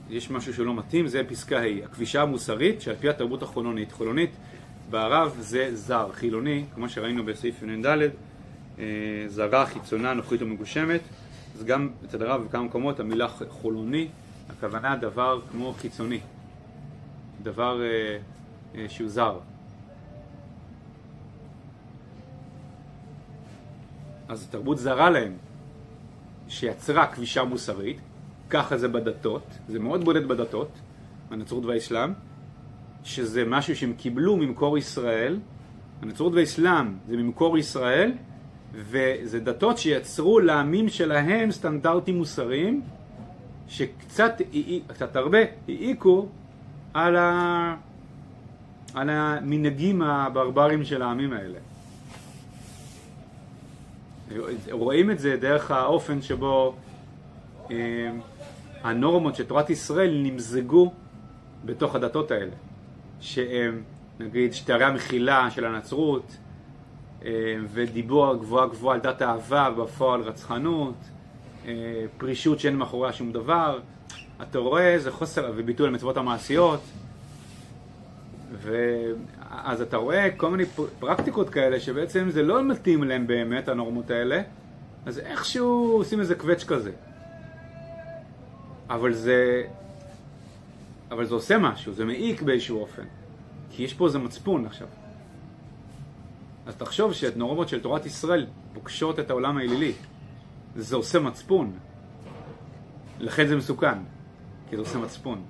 [0.10, 3.92] יש משהו שלא מתאים, זה פסקה ה', הכבישה המוסרית שעל פי התרבות החולונית.
[3.92, 4.30] חולונית
[4.90, 7.86] בערב זה זר, חילוני, כמו שראינו בסעיף נ"ד,
[8.80, 8.84] אה,
[9.28, 11.02] זרה, חיצונה, נוחית ומגושמת.
[11.56, 14.08] אז גם אצל הרב בכמה מקומות המילה חולוני,
[14.50, 16.20] הכוונה דבר כמו חיצוני.
[17.44, 17.82] דבר...
[18.76, 19.40] אה, שהוא זר.
[24.30, 25.34] אז התרבות זרה להם,
[26.48, 27.98] שיצרה כבישה מוסרית,
[28.50, 30.70] ככה זה בדתות, זה מאוד בודד בדתות,
[31.32, 32.14] הנצרות והאסלאם,
[33.04, 35.40] שזה משהו שהם קיבלו ממקור ישראל,
[36.02, 38.12] הנצרות והאסלאם זה ממקור ישראל,
[38.74, 42.82] וזה דתות שיצרו לעמים שלהם סטנדרטים מוסריים,
[43.68, 44.42] שקצת,
[44.88, 46.28] קצת הרבה, העיקו
[46.94, 47.76] על, ה,
[48.94, 51.60] על המנהגים הברברים של העמים האלה.
[54.72, 56.76] רואים את זה דרך האופן שבו
[57.72, 57.76] אה,
[58.84, 60.92] הנורמות של תורת ישראל נמזגו
[61.66, 62.52] בתוך הדתות האלה,
[63.20, 63.82] שהם
[64.20, 66.38] נגיד שטרי המחילה של הנצרות
[67.26, 70.96] אה, ודיבור גבוהה גבוהה על דת האהבה ובפועל רצחנות,
[71.66, 73.80] אה, פרישות שאין מאחוריה שום דבר,
[74.42, 76.82] אתה רואה זה חוסר וביטוי למצוות המעשיות
[79.54, 80.64] ואז אתה רואה כל מיני
[81.00, 84.42] פרקטיקות כאלה שבעצם זה לא מתאים להם באמת הנורמות האלה
[85.06, 86.92] אז איכשהו עושים איזה קווץ' כזה.
[88.90, 89.64] אבל זה
[91.12, 93.04] אבל זה עושה משהו, זה מעיק באיזשהו אופן.
[93.72, 94.88] כי יש פה איזה מצפון עכשיו.
[96.66, 99.94] אז תחשוב שאת נורמות של תורת ישראל פוגשות את העולם האלילי.
[100.76, 101.74] זה עושה מצפון.
[103.20, 103.98] לכן זה מסוכן
[104.70, 105.44] כי זה עושה מצפון.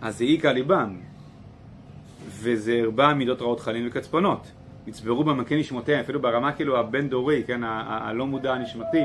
[0.00, 1.00] אז זה על ליבם
[2.28, 4.46] וזה הרבה מידות רעות חלים וקצפונות.
[4.86, 9.02] נצברו במקי נשמותיהם, אפילו ברמה כאילו הבין דורי, כן, הלא מודע הנשמתי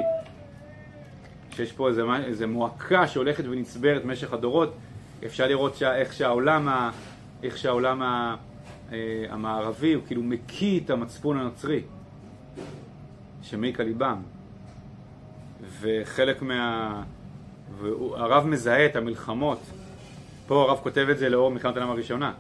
[1.52, 4.74] שיש פה איזה, איזה מועקה שהולכת ונצברת במשך הדורות.
[5.26, 6.92] אפשר לראות שה, איך שהעולם, ה,
[7.44, 8.36] איך שהעולם ה,
[8.92, 11.82] אה, המערבי הוא כאילו מקיא את המצפון הנוצרי
[13.42, 14.22] שמעיק על ליבם.
[15.82, 17.04] וחלק מה...
[17.82, 19.60] והרב מזהה את המלחמות.
[20.48, 22.34] פה הרב כותב את זה לאור מלחמת העולם הראשונה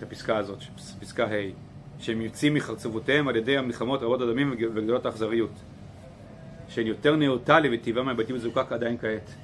[0.00, 0.58] את הפסקה הזאת,
[1.00, 1.50] פסקה ה'
[1.98, 5.50] שהם יוצאים מחרצבותיהם על ידי המלחמות רבות הדמים וגדולות האכזריות.
[6.68, 9.34] שהן יותר ניאוטלי וטבעם מהבתים מזוקק עדיין כעת.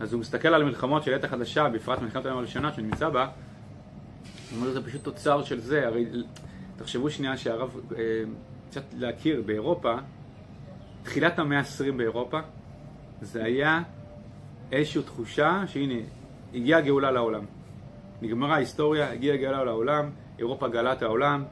[0.00, 3.28] אז הוא מסתכל על המלחמות של עת החדשה, בפרט מלחמת העולם הראשונה שאני נמצא בה
[4.50, 6.06] הוא אומר זה פשוט תוצר של זה, הרי
[6.76, 8.02] תחשבו שנייה שהרב אה,
[8.70, 9.94] קצת להכיר באירופה
[11.02, 12.40] תחילת המאה ה-20 באירופה
[13.20, 13.82] זה היה
[14.72, 16.00] איזושהי תחושה שהנה
[16.54, 17.44] הגיעה הגאולה לעולם
[18.22, 21.44] נגמרה ההיסטוריה, הגיעה הגאולה לעולם, אירופה גאלה את העולם,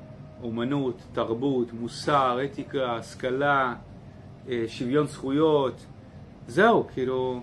[0.42, 3.74] אומנות, תרבות, מוסר, אתיקה, השכלה,
[4.48, 5.86] אה, שוויון זכויות,
[6.46, 7.42] זהו, כאילו,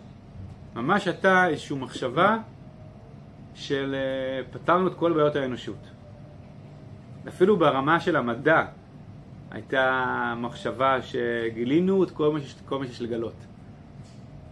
[0.76, 2.38] ממש הייתה איזושהי מחשבה
[3.56, 5.92] של אה, פתרנו את כל בעיות האנושות.
[7.28, 8.66] אפילו ברמה של המדע
[9.52, 13.46] הייתה מחשבה שגילינו את כל מה שיש, כל מה שיש לגלות.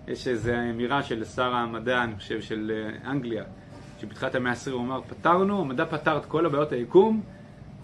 [0.08, 3.44] יש איזו אמירה של שר המדע, אני חושב, של אה, אנגליה,
[4.04, 7.22] שבתחילת המאה העשרים הוא אמר, פתרנו, המדע פתר את כל הבעיות היקום,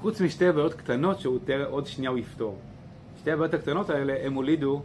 [0.02, 2.60] חוץ משתי בעיות קטנות שהוא תראה עוד שנייה הוא יפתור.
[3.20, 4.82] שתי הבעיות הקטנות האלה, הם הולידו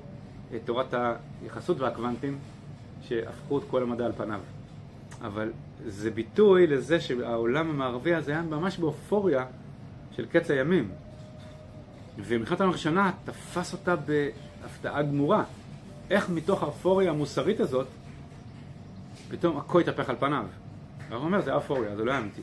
[0.56, 2.38] את תורת היחסות והקוונטים,
[3.02, 4.40] שהפכו את כל המדע על פניו.
[5.22, 5.52] אבל
[5.86, 9.44] זה ביטוי לזה שהעולם המערבי הזה היה ממש באופוריה
[10.16, 10.90] של קץ הימים.
[12.18, 15.44] ומלחמת העולם הראשונה תפס אותה בהפתעה גמורה.
[16.10, 17.86] איך מתוך האופוריה המוסרית הזאת,
[19.28, 20.44] פתאום הכל התהפך על פניו.
[21.10, 22.40] הרב אומר, זה אפוריה, זה לא היה אמיתי.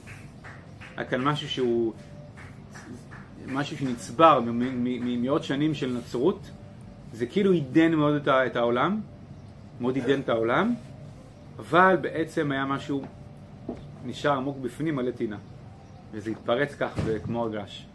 [0.97, 1.93] היה כאן משהו שהוא,
[3.47, 6.51] משהו שנצבר ממאות שנים של נצרות,
[7.13, 9.01] זה כאילו עידן מאוד את העולם,
[9.81, 10.75] מאוד עידן את העולם,
[11.59, 13.03] אבל בעצם היה משהו
[14.05, 15.37] נשאר עמוק בפנים מלא טינה,
[16.11, 17.85] וזה התפרץ כך כמו הגש.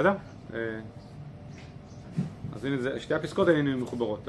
[0.00, 0.12] בסדר?
[0.54, 0.80] אה,
[2.54, 4.28] אז הנה, זה, שתי הפסקות האלה הן מחוברות.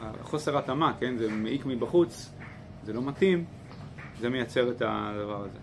[0.00, 2.30] החוסר התאמה, כן, זה מעיק מבחוץ,
[2.84, 3.44] זה לא מתאים,
[4.20, 5.58] זה מייצר את הדבר הזה.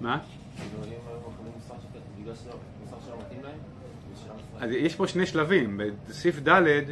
[0.00, 0.18] מה?
[4.58, 6.82] אז יש פה שני שלבים, בסעיף ד'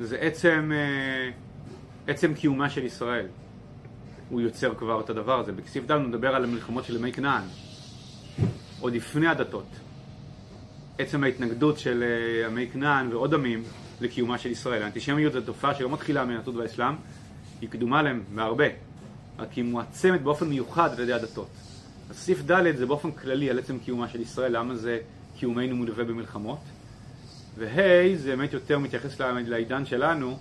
[0.00, 1.30] זה עצם, אה,
[2.06, 3.26] עצם קיומה של ישראל.
[4.30, 5.52] הוא יוצר כבר את הדבר הזה.
[5.52, 7.42] בכסיף ד' הוא מדבר על המלחמות של ימי כנען,
[8.80, 9.66] עוד לפני הדתות.
[10.98, 13.62] עצם ההתנגדות של אה, ימי כנען ועוד עמים
[14.00, 14.82] לקיומה של ישראל.
[14.82, 16.94] האנטישמיות זו תופעה שלא מתחילה מהיהדות והאסלאם,
[17.60, 18.64] היא קדומה להם בהרבה,
[19.38, 21.48] רק היא מועצמת באופן מיוחד על ידי הדתות.
[22.10, 24.98] אז סעיף ד' זה באופן כללי על עצם קיומה של ישראל, למה זה
[25.36, 26.60] קיומנו מלווה במלחמות.
[27.58, 30.38] וה' זה באמת יותר מתייחס לעידן שלנו,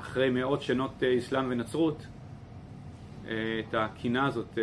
[0.00, 2.06] אחרי מאות שנות אה, אסלאם ונצרות,
[3.28, 3.32] אה,
[3.68, 4.58] את הקינה הזאת,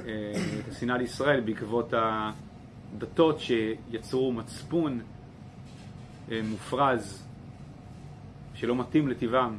[0.00, 5.00] את השנאה לישראל בעקבות הדתות שיצרו מצפון
[6.44, 7.26] מופרז
[8.54, 9.56] שלא מתאים לטבעם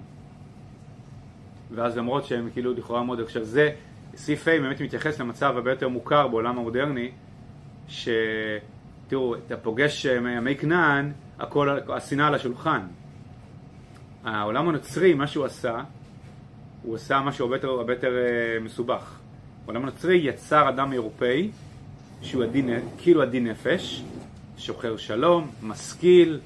[1.72, 3.72] ואז למרות שהם כאילו לכאורה מאוד, עכשיו זה,
[4.16, 7.12] סעיף A באמת מתייחס למצב הרבה יותר מוכר בעולם המודרני
[7.88, 12.88] שתראו, אתה פוגש ימי כנען, הכל, השנאה על השולחן
[14.24, 15.84] העולם הנוצרי, מה שהוא עשה,
[16.84, 18.12] הוא עשה משהו הרבה יותר,
[18.62, 19.20] מסובך.
[19.68, 21.52] העולם הנוצרי יצר אדם אירופאי
[22.22, 24.04] שהוא עדין, כאילו עדין נפש,
[24.58, 26.40] שוחר שלום, משכיל,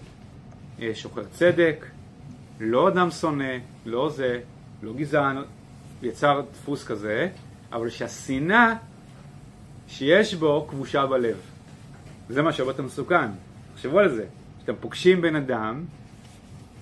[0.77, 1.85] uh, שוחר צדק,
[2.59, 3.53] לא אדם שונא,
[3.85, 4.39] לא זה,
[4.83, 5.37] לא גזען,
[6.03, 7.29] יצר דפוס כזה,
[7.71, 8.73] אבל שהשנאה
[9.87, 11.37] שיש בו כבושה בלב.
[12.29, 13.27] זה מה שהרבה יותר מסוכן.
[13.73, 14.25] תחשבו על זה.
[14.57, 15.83] כשאתם פוגשים בן אדם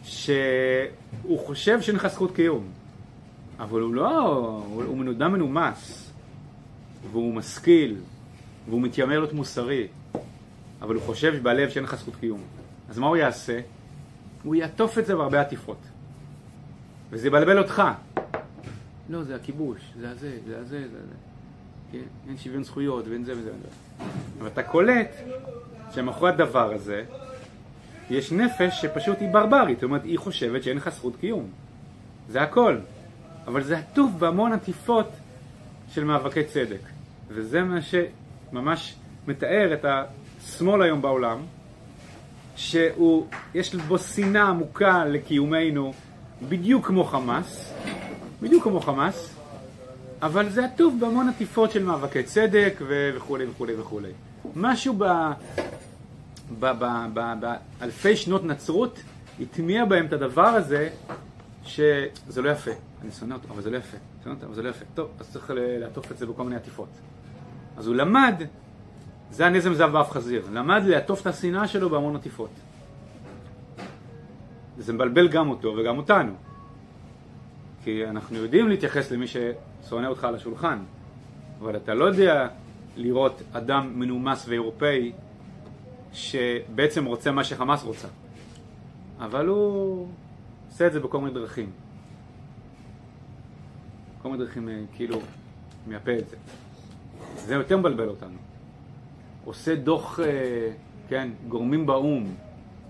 [0.03, 2.67] שהוא חושב שאין לך זכות קיום,
[3.59, 4.27] אבל הוא לא,
[4.67, 6.08] הוא, הוא אדם מנומס,
[7.11, 7.95] והוא משכיל,
[8.69, 9.87] והוא מתיימר להיות מוסרי,
[10.81, 12.41] אבל הוא חושב בלב שאין לך זכות קיום.
[12.89, 13.59] אז מה הוא יעשה?
[14.43, 15.77] הוא יעטוף את זה בהרבה עטיפות.
[17.09, 17.83] וזה יבלבל אותך.
[19.09, 21.15] לא, זה הכיבוש, זה הזה, זה הזה, זה הזה.
[21.91, 22.27] כן?
[22.27, 24.05] אין שוויון זכויות ואין זה וזה וזה.
[24.39, 25.11] אבל אתה קולט
[25.95, 27.03] שמאחורי הדבר הזה
[28.09, 31.49] יש נפש שפשוט היא ברברית, זאת אומרת, היא חושבת שאין לך זכות קיום.
[32.29, 32.77] זה הכל.
[33.47, 35.07] אבל זה עטוף בהמון עטיפות
[35.93, 36.79] של מאבקי צדק.
[37.27, 38.95] וזה מה שממש
[39.27, 41.39] מתאר את השמאל היום בעולם,
[42.55, 45.93] שהוא, יש בו שנאה עמוקה לקיומנו,
[46.49, 47.73] בדיוק כמו חמאס,
[48.41, 49.35] בדיוק כמו חמאס,
[50.21, 54.11] אבל זה עטוף בהמון עטיפות של מאבקי צדק וכולי וכולי וכולי.
[54.55, 55.05] משהו ב...
[56.59, 58.99] באלפי שנות נצרות
[59.39, 60.89] הטמיע בהם את הדבר הזה
[61.69, 62.71] שזה לא יפה.
[63.01, 63.97] אני שונא אותו, אבל זה לא יפה.
[64.23, 64.85] שונא אותו, אבל זה לא יפה.
[64.93, 66.89] טוב, אז צריך לעטוף את זה בכל מיני עטיפות.
[67.77, 68.35] אז הוא למד,
[69.31, 72.49] זה הנזם זב באף חזיר, למד לעטוף את השנאה שלו בהמון עטיפות.
[74.77, 76.33] זה מבלבל גם אותו וגם אותנו.
[77.83, 80.79] כי אנחנו יודעים להתייחס למי ששונא אותך על השולחן,
[81.59, 82.47] אבל אתה לא יודע
[82.95, 85.11] לראות אדם מנומס ואירופאי
[86.13, 88.07] שבעצם רוצה מה שחמאס רוצה.
[89.19, 90.07] אבל הוא
[90.69, 91.69] עושה את זה בכל מיני דרכים.
[94.21, 95.19] כל מיני דרכים אה, כאילו
[95.87, 96.35] מייפה את זה.
[97.35, 98.37] זה יותר מבלבל אותנו.
[99.45, 100.71] עושה דוח, אה,
[101.09, 102.25] כן, גורמים באו"ם,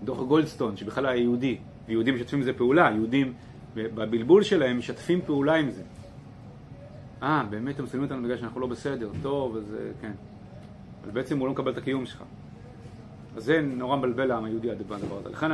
[0.04, 3.34] דוח גולדסטון, שבכלל היה יהודי, ויהודים משתפים בזה פעולה, יהודים
[3.76, 5.84] בבלבול שלהם משתפים פעולה עם זה.
[7.24, 10.12] אה, באמת הם שמים אותנו בגלל שאנחנו לא בסדר, טוב, אז אה, כן.
[11.04, 12.24] אבל בעצם הוא לא מקבל את הקיום שלך.
[13.40, 15.30] אז זה נורא מבלבל לעם היהודי הדבר הזה.
[15.30, 15.52] לכן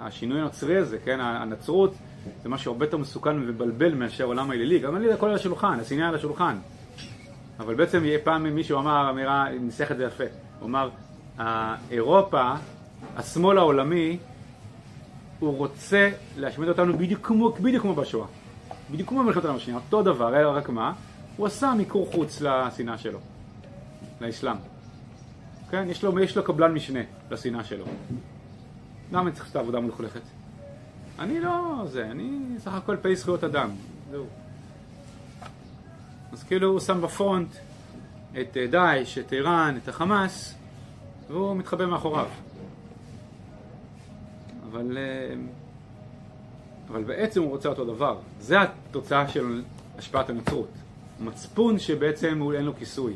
[0.00, 1.94] השינוי הנוצרי הזה, כן, הנצרות,
[2.42, 4.78] זה משהו הרבה יותר מסוכן ומבלבל מאשר העולם האלילי.
[4.78, 6.56] גם אני הכל על השולחן, השנאה על השולחן.
[7.60, 10.24] אבל בעצם פעם מישהו אמר אמירה, ניסח את זה יפה,
[10.60, 10.88] הוא אמר,
[11.90, 12.52] אירופה,
[13.16, 14.18] השמאל העולמי,
[15.38, 18.26] הוא רוצה להשמיד אותנו בדיוק כמו, בדיוק כמו בשואה.
[18.90, 20.92] בדיוק כמו במלחמת העולם השנייה, אותו דבר, רק מה?
[21.36, 23.18] הוא עשה מיקור חוץ לשנאה שלו,
[24.20, 24.71] לאסלאם.
[25.72, 25.90] כן?
[25.90, 27.84] יש לו, יש לו קבלן משנה לשנאה שלו.
[29.12, 30.20] למה אני צריך לעשות את העבודה מלוכלכת?
[31.18, 33.70] אני לא זה, אני סך הכל פעיל זכויות אדם,
[34.10, 34.26] זהו.
[36.32, 37.56] אז כאילו הוא שם בפרונט
[38.40, 40.54] את אה, דאעש, את איראן, את החמאס,
[41.28, 42.28] והוא מתחבא מאחוריו.
[44.70, 45.34] אבל, אה,
[46.88, 48.18] אבל בעצם הוא רוצה אותו דבר.
[48.40, 49.62] זה התוצאה של
[49.98, 50.70] השפעת הנצרות.
[51.20, 53.14] מצפון שבעצם אין לו כיסוי.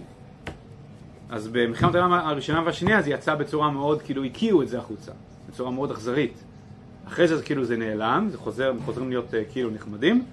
[1.30, 5.12] אז במלחמת העולם הראשונה והשנייה זה יצא בצורה מאוד, כאילו הקיאו את זה החוצה,
[5.48, 6.42] בצורה מאוד אכזרית.
[7.06, 10.24] אחרי זה כאילו זה נעלם, זה חוזר, הם חוזרים להיות uh, כאילו נחמדים,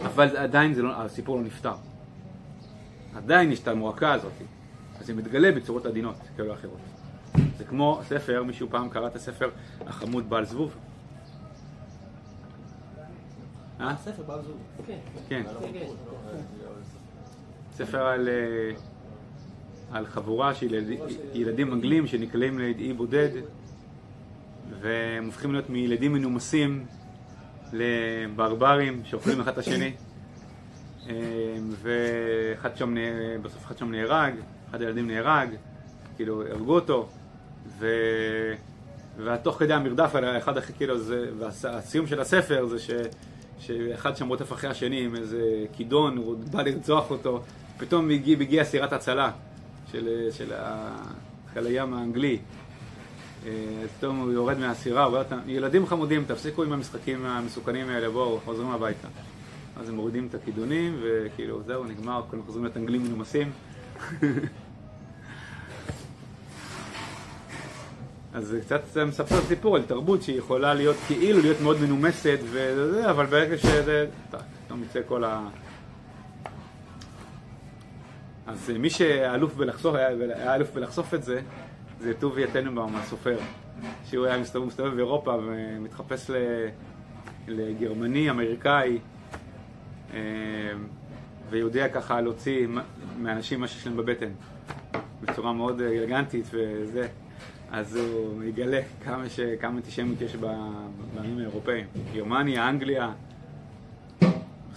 [0.00, 1.74] אבל עדיין לא, הסיפור לא נפתר.
[3.16, 4.32] עדיין יש את המועקה הזאת,
[5.00, 6.78] אז זה מתגלה בצורות עדינות כאלה או אחרות.
[7.58, 9.50] זה כמו ספר, מישהו פעם קרא את הספר
[9.86, 10.76] החמוד בעל זבוב?
[13.80, 13.96] אה?
[13.96, 14.58] ספר בעל זבוב.
[14.86, 14.98] כן.
[15.28, 15.42] כן.
[17.72, 18.28] ספר על...
[19.94, 20.98] על חבורה של ילד,
[21.34, 23.28] ילדים אנגלים שנקלעים לאי בודד
[24.80, 26.84] והם הופכים להיות מילדים מנומסים
[27.72, 29.92] לברברים שאוכלים אחד את השני.
[31.06, 31.12] אמ,
[31.82, 32.94] ואחד שם,
[33.42, 34.34] בסוף אחד שם נהרג,
[34.70, 35.48] אחד הילדים נהרג,
[36.16, 37.08] כאילו הרגו אותו
[37.78, 37.86] ו...
[39.24, 42.90] ותוך כדי המרדף על אחד הכי כאילו זה, והסיום של הספר זה ש...
[43.58, 47.42] שאחד שם רודף אחרי השני עם איזה כידון, הוא בא לרצוח אותו,
[47.78, 49.30] פתאום הגיע, הגיע סירת הצלה
[49.92, 50.52] של, של
[51.52, 52.38] חיל הים האנגלי.
[53.46, 53.50] אה,
[53.98, 58.70] פתאום הוא יורד מהסירה, הוא אומר, ילדים חמודים, תפסיקו עם המשחקים המסוכנים האלה, בואו, חוזרים
[58.70, 59.08] הביתה.
[59.76, 63.50] אז הם מורידים את הכידונים, וכאילו, זהו, נגמר, כולם חוזרים להיות אנגלים מנומסים.
[68.34, 73.10] אז זה קצת מספר סיפור על תרבות שהיא יכולה להיות כאילו להיות מאוד מנומסת וזה,
[73.10, 74.06] אבל ברגע שזה...
[74.66, 75.48] פתאום יצא כל ה...
[78.46, 81.40] אז מי שאלוף בלחשוף, היה אלוף בלחשוף את זה,
[82.00, 83.38] זה טובי טננבאום, הסופר.
[84.04, 86.30] שהוא היה מסתובב, מסתובב באירופה ומתחפש
[87.48, 88.98] לגרמני, אמריקאי,
[90.14, 90.20] אה,
[91.50, 92.66] ויודע ככה להוציא
[93.18, 94.30] מאנשים מה שיש להם בבטן,
[95.22, 97.08] בצורה מאוד אלגנטית וזה.
[97.70, 99.24] אז הוא יגלה כמה.
[99.60, 101.86] כמה אנטישמיות יש בעמים האירופאים.
[102.14, 103.12] גרמניה, אנגליה,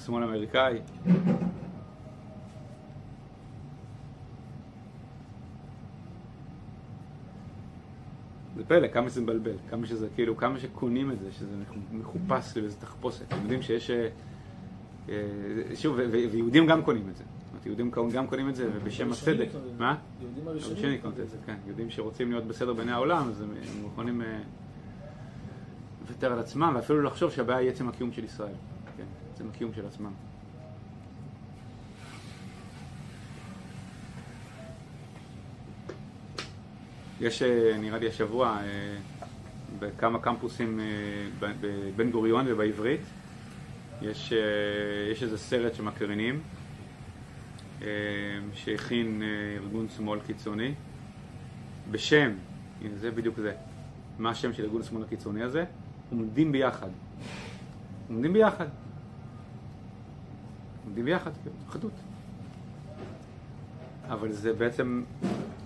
[0.05, 0.79] שמאל אמריקאי.
[8.67, 11.55] פלא, כמה שזה מבלבל, כמה שזה כאילו, כמה שקונים את זה, שזה
[11.91, 13.21] מחופש לאיזה תחפושת.
[13.27, 14.07] אתם יודעים שיש, אה,
[15.09, 15.15] אה,
[15.75, 17.23] שוב, ויהודים גם קונים את זה.
[17.65, 19.47] יהודים גם קונים את זה, ובשם הצדק.
[19.77, 19.95] מה?
[20.21, 21.55] יהודים הראשונים קונים את זה, כן.
[21.65, 23.49] יהודים שרוצים להיות בסדר בעיני העולם, אז הם
[23.81, 24.39] מוכנים אה,
[26.01, 28.53] לוותר על עצמם, ואפילו לחשוב שהבעיה היא עצם הקיום של ישראל.
[28.97, 29.03] כן,
[29.33, 30.11] עצם הקיום של עצמם.
[37.21, 38.97] יש, אה, נראה לי השבוע, אה,
[39.79, 40.79] בכמה קמפוסים
[41.39, 43.01] בבן גוריון ובעברית,
[44.01, 44.33] יש,
[45.11, 46.41] יש איזה סרט שמקרינים,
[47.81, 47.87] אה,
[48.53, 50.73] שהכין אה, ארגון שמאל קיצוני
[51.91, 52.31] בשם,
[52.81, 53.53] הנה זה בדיוק זה,
[54.19, 55.65] מה השם של ארגון השמאל הקיצוני הזה?
[56.11, 56.89] עומדים ביחד.
[58.09, 58.67] עומדים ביחד.
[60.85, 61.91] עומדים ביחד, כן, אחדות.
[64.09, 65.03] אבל זה בעצם,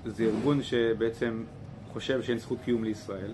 [0.06, 1.44] זה ארגון שבעצם
[1.94, 3.34] חושב שאין זכות קיום לישראל.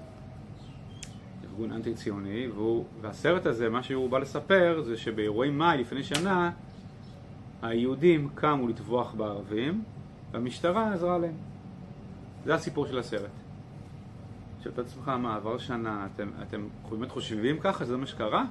[1.43, 6.51] ארגון אנטי ציוני, והוא, והסרט הזה, מה שהוא בא לספר זה שבאירועי מאי לפני שנה
[7.61, 9.84] היהודים קמו לטבוח בערבים,
[10.32, 11.36] והמשטרה עזרה להם.
[12.45, 13.32] זה הסיפור של הסרט.
[14.63, 17.86] שואל את עצמך, מה, עבר שנה, אתם, אתם באמת חושבים ככה?
[17.86, 18.45] שזה מה שקרה?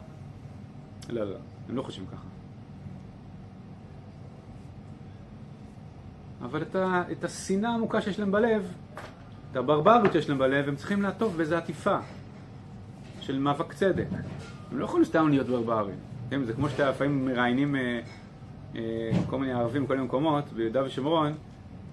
[1.08, 1.36] לא, לא,
[1.68, 2.35] הם לא חושבים ככה.
[6.50, 8.72] אבל את, ה, את השנאה העמוקה שיש להם בלב,
[9.50, 11.98] את הברבריות שיש להם בלב, הם צריכים לעטוף באיזו עטיפה
[13.20, 14.06] של מאבק צדק.
[14.70, 15.96] הם לא יכולים סתם להיות ברברים.
[16.44, 18.00] זה כמו שאתה לפעמים מראיינים אה,
[18.76, 21.32] אה, כל מיני ערבים בכל מיני מקומות, ביהודה ושומרון,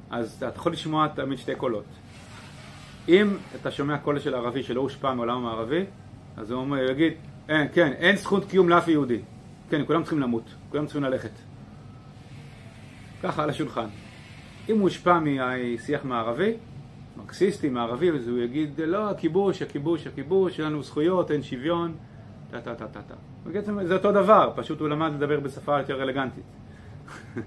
[0.09, 1.85] אז אתה יכול לשמוע תמיד שתי קולות.
[3.07, 5.85] אם אתה שומע קול של ערבי שלא הושפע מעולם המערבי,
[6.37, 7.13] אז הוא אומר, יגיד,
[7.49, 9.19] אין, כן, אין זכות קיום לאף יהודי.
[9.69, 11.31] כן, כולם צריכים למות, כולם צריכים ללכת.
[13.23, 13.87] ככה על השולחן.
[14.69, 16.53] אם הוא הושפע משיח מערבי,
[17.17, 21.95] מרקסיסטי, מערבי, אז הוא יגיד, לא, הכיבוש, הכיבוש, הכיבוש, אין לנו זכויות, אין שוויון,
[22.51, 23.15] טה טה טה טה טה.
[23.53, 26.43] בעצם זה אותו דבר, פשוט הוא למד לדבר בשפה יותר אלגנטית.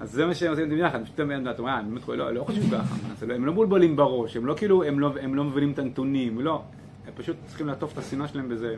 [0.00, 1.22] אז זה מה שהם עושים יחד, פשוט אתה
[1.58, 2.94] אומר, אני באמת לא, לא חושבים ככה,
[3.34, 6.62] הם לא מבולבלים בראש, הם לא כאילו, הם לא, הם לא מבינים את הנתונים, לא,
[7.06, 8.76] הם פשוט צריכים לעטוף את השנאה שלהם באיזה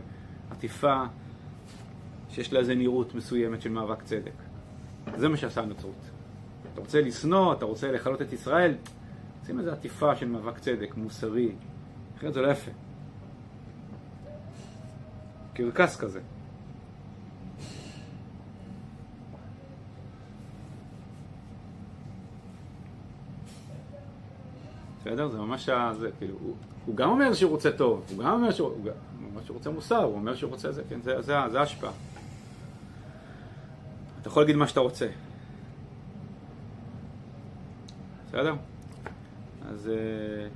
[0.50, 1.02] עטיפה
[2.30, 4.32] שיש לה איזה נראות מסוימת של מאבק צדק.
[5.16, 6.19] זה מה שעשה הנצרות.
[6.72, 8.74] אתה רוצה לשנוא, אתה רוצה לכלות את ישראל,
[9.46, 11.52] שים איזה עטיפה של מאבק צדק, מוסרי,
[12.18, 12.70] אחרת זה לא יפה.
[15.52, 16.20] קרקס כזה.
[25.00, 25.28] בסדר?
[25.28, 25.92] זה ממש ה...
[25.98, 26.54] זה, כאילו, הוא,
[26.86, 28.90] הוא גם אומר שהוא רוצה טוב, הוא גם אומר שהוא, הוא
[29.30, 31.00] אומר שהוא רוצה מוסר, הוא אומר שהוא רוצה זה, כן,
[31.50, 31.92] זה ההשפעה.
[34.20, 35.08] אתה יכול להגיד מה שאתה רוצה.
[38.30, 38.54] בסדר?
[39.68, 39.88] אז...
[39.88, 40.48] אה,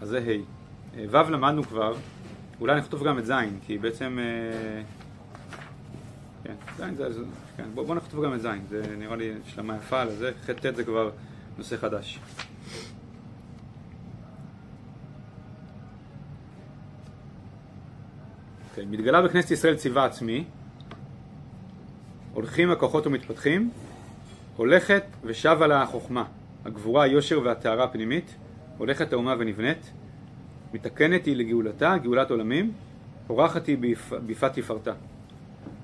[0.00, 0.54] אז זה ה'.
[1.10, 1.96] ו' למדנו כבר,
[2.60, 3.32] אולי נכתוב גם את ז',
[3.66, 4.18] כי בעצם...
[4.18, 4.82] אה,
[6.76, 7.22] כן, ז' זה...
[7.56, 10.50] כן, בואו בוא נכתוב גם את ז', זה נראה לי השלמה יפה על זה, ח'
[10.50, 11.10] ט' זה כבר...
[11.58, 12.20] נושא חדש.
[18.70, 20.44] אוקיי, מתגלה בכנסת ישראל ציווה עצמי,
[22.32, 23.70] הולכים הכוחות ומתפתחים,
[24.56, 26.24] הולכת ושבה לה החוכמה,
[26.64, 28.34] הגבורה, היושר והטהרה הפנימית,
[28.78, 29.92] הולכת האומה ונבנית,
[30.74, 32.72] מתקנת היא לגאולתה, גאולת עולמים,
[33.26, 33.78] פורחת היא
[34.26, 34.92] ביפת תפארתה.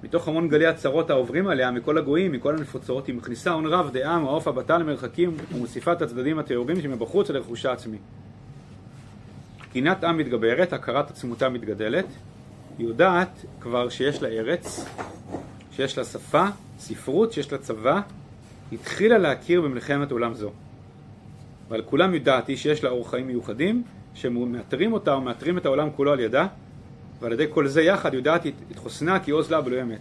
[0.03, 4.19] מתוך המון גלי הצרות העוברים עליה מכל הגויים, מכל הנפוצות, היא מכניסה הון רב דעה
[4.19, 7.99] מעוף הבתה למרחקים ומוסיפה את הצדדים הטהורים שמבחוץ לרכושה עצמי.
[9.73, 12.07] קינת עם מתגברת, הכרת עצמותה מתגדלת,
[12.79, 14.85] היא יודעת כבר שיש לה ארץ,
[15.73, 16.45] שיש לה שפה,
[16.79, 18.01] ספרות, שיש לה צבא,
[18.73, 20.51] התחילה להכיר במלחמת עולם זו.
[21.69, 23.83] ועל כולם יודעתי שיש לה אורח חיים מיוחדים,
[24.15, 26.47] שמאתרים אותה ומאתרים את העולם כולו על ידה,
[27.21, 30.01] ועל ידי כל זה יחד יודעתי את חוסנה כי עוז לה בלא אמת.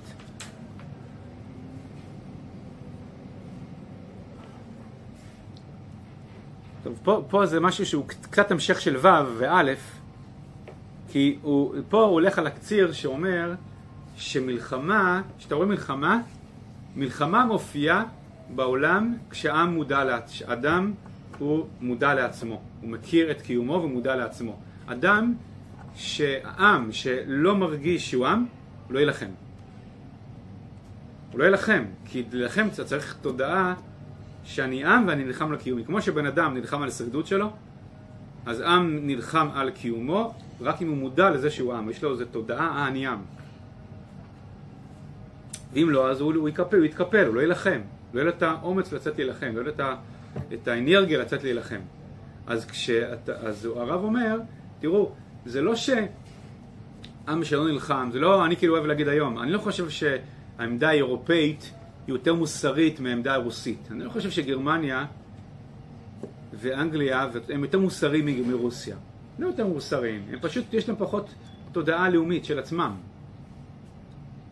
[6.83, 9.07] טוב, פה, פה זה משהו שהוא קצת המשך של ו'
[9.37, 9.63] וא',
[11.09, 13.53] כי הוא, פה הוא הולך על הקציר שאומר
[14.15, 16.21] שמלחמה, כשאתה רואה מלחמה,
[16.95, 18.03] מלחמה מופיעה
[18.55, 20.93] בעולם כשעם מודע, כשאדם
[21.37, 24.59] הוא מודע לעצמו, הוא מכיר את קיומו ומודע לעצמו.
[24.85, 25.33] אדם,
[25.95, 28.45] שעם שלא מרגיש שהוא עם,
[28.87, 29.29] הוא לא יילחם.
[31.31, 33.73] הוא לא יילחם, כי להילחם אתה צריך תודעה
[34.43, 35.85] שאני עם ואני נלחם על קיומי.
[35.85, 37.51] כמו שבן אדם נלחם על השרידות שלו,
[38.45, 42.25] אז עם נלחם על קיומו רק אם הוא מודע לזה שהוא עם, יש לו איזו
[42.25, 43.19] תודעה, אה, אני עם.
[45.73, 47.79] ואם לא, אז הוא, הוא יקפל, הוא יתקפל, הוא לא יילחם.
[48.13, 49.81] לא יהיה לו את האומץ לצאת להילחם, לא יהיה את,
[50.53, 51.79] את האנרגיה לצאת להילחם.
[52.47, 54.39] אז, כשאת, אז הרב אומר,
[54.79, 55.11] תראו,
[55.45, 59.89] זה לא שעם שלא נלחם, זה לא, אני כאילו אוהב להגיד היום, אני לא חושב
[59.89, 61.71] שהעמדה האירופאית
[62.07, 63.87] היא יותר מוסרית מהעמדה הרוסית.
[63.91, 65.05] אני לא חושב שגרמניה
[66.53, 68.95] ואנגליה הם יותר מוסריים מרוסיה.
[69.39, 71.29] לא יותר מוסריים, הם פשוט, יש להם פחות
[71.71, 72.95] תודעה לאומית של עצמם.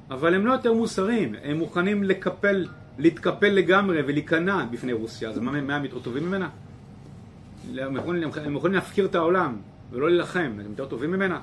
[0.09, 5.57] אבל הם לא יותר מוסריים, הם מוכנים לקפל, להתקפל לגמרי ולהיכנע בפני רוסיה, אז מה,
[5.75, 6.49] הם יותר טובים ממנה?
[7.77, 9.55] הם יכולים, הם יכולים להפקיר את העולם
[9.91, 11.39] ולא להילחם, הם יותר טובים ממנה?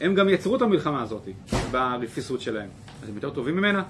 [0.00, 1.28] הם גם יצרו את המלחמה הזאת
[1.70, 2.68] ברפיסות שלהם,
[3.02, 3.82] אז הם יותר טובים ממנה?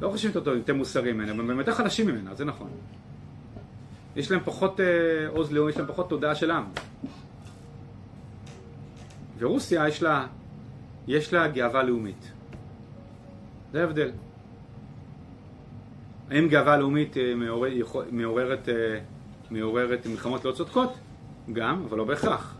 [0.00, 2.68] לא חושבים יותר טובים, יותר מוסריים ממנה, הם יותר חלשים ממנה, זה נכון.
[4.16, 6.64] יש להם פחות אה, עוז לאומי, יש להם פחות תודעה של עם.
[9.38, 10.26] ורוסיה יש לה,
[11.06, 12.32] יש לה גאווה לאומית.
[13.72, 14.10] זה ההבדל.
[16.30, 17.70] האם גאווה לאומית אה, מעורר,
[18.10, 18.98] מעוררת, אה,
[19.50, 20.98] מעוררת מלחמות לא צודקות?
[21.52, 22.56] גם, אבל לא בהכרח.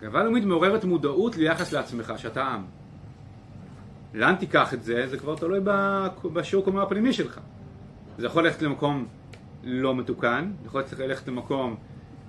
[0.00, 2.64] גאווה לאומית מעוררת מודעות ליחס לעצמך, שאתה עם.
[4.14, 5.06] לאן תיקח את זה?
[5.06, 5.60] זה כבר תלוי
[6.32, 7.40] בשיעור קומה הפנימי שלך.
[8.18, 9.06] זה יכול ללכת למקום
[9.64, 11.76] לא מתוקן, יכול ללכת למקום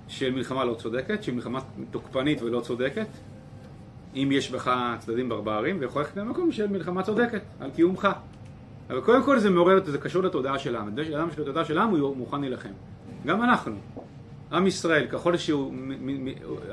[0.08, 1.60] של מלחמה לא צודקת, של מלחמה
[1.92, 3.08] תוקפנית ולא צודקת,
[4.16, 8.08] אם יש בך צדדים ברברים, ויכול ללכת למקום של מלחמה צודקת, על קיומך.
[8.92, 10.88] אבל קודם כל זה מעורר, זה קשור לתודעה של העם.
[10.88, 12.70] אדם שיש לו תודעה של העם הוא מוכן להילחם.
[13.26, 13.76] גם אנחנו.
[14.52, 15.74] עם ישראל, ככל שהוא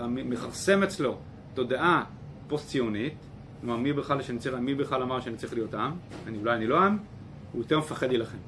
[0.07, 1.19] מכרסם אצלו
[1.55, 2.05] תודעה
[2.49, 3.15] פוסט-ציונית,
[3.61, 5.93] כלומר מי בכלל, צריך, מי בכלל אמר שאני צריך להיות עם,
[6.27, 6.99] אני, אולי אני לא עם,
[7.53, 8.39] הוא יותר מפחד להילחם.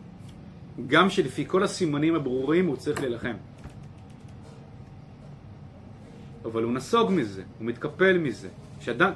[0.87, 3.35] גם שלפי כל הסימנים הברורים הוא צריך להילחם.
[6.45, 8.49] אבל הוא נסוג מזה, הוא מתקפל מזה.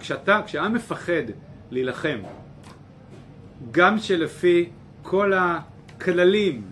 [0.01, 1.23] כשאתה, כשעם מפחד
[1.71, 2.19] להילחם,
[3.71, 4.69] גם שלפי
[5.03, 6.63] כל הכללים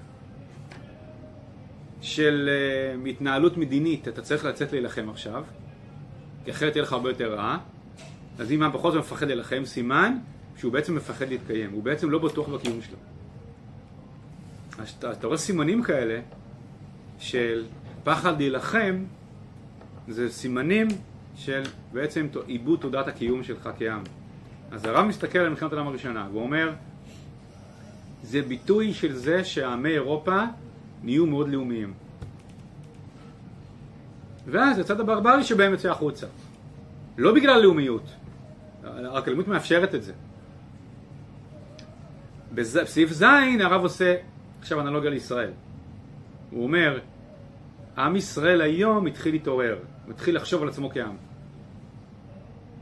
[2.01, 2.51] של
[3.05, 5.45] uh, התנהלות מדינית, אתה צריך לצאת להילחם עכשיו,
[6.45, 7.59] כי אחרת יהיה לך הרבה יותר רע,
[8.39, 10.19] אז אם העם בכל מפחד להילחם, סימן
[10.57, 12.97] שהוא בעצם מפחד להתקיים, הוא בעצם לא בטוח בקיום שלו.
[14.79, 16.21] אז אתה, אתה רואה סימנים כאלה
[17.19, 17.65] של
[18.05, 19.05] פחד להילחם,
[20.09, 20.89] זה סימנים
[21.37, 21.63] של
[21.93, 24.03] בעצם עיבוד תודעת הקיום שלך כעם.
[24.73, 26.73] אז הרב מסתכל על מלחמת העולם הראשונה, והוא אומר,
[28.23, 30.45] זה ביטוי של זה שעמי אירופה
[31.03, 31.95] נהיו מאוד לאומיים.
[34.47, 36.27] ואז הצד הברברי שבהם יוצא החוצה.
[37.19, 38.05] לא בגלל לאומיות,
[38.85, 40.13] רק הלאומיות מאפשרת את זה.
[42.55, 43.23] בסעיף ז'
[43.61, 44.17] הרב עושה
[44.61, 45.51] עכשיו אנלוגיה לישראל.
[46.51, 46.99] הוא אומר,
[47.99, 51.17] עם ישראל היום התחיל להתעורר, הוא התחיל לחשוב על עצמו כעם.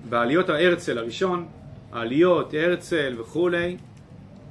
[0.09, 1.49] בעליות ההרצל הראשון,
[1.93, 3.77] העליות, הרצל וכולי,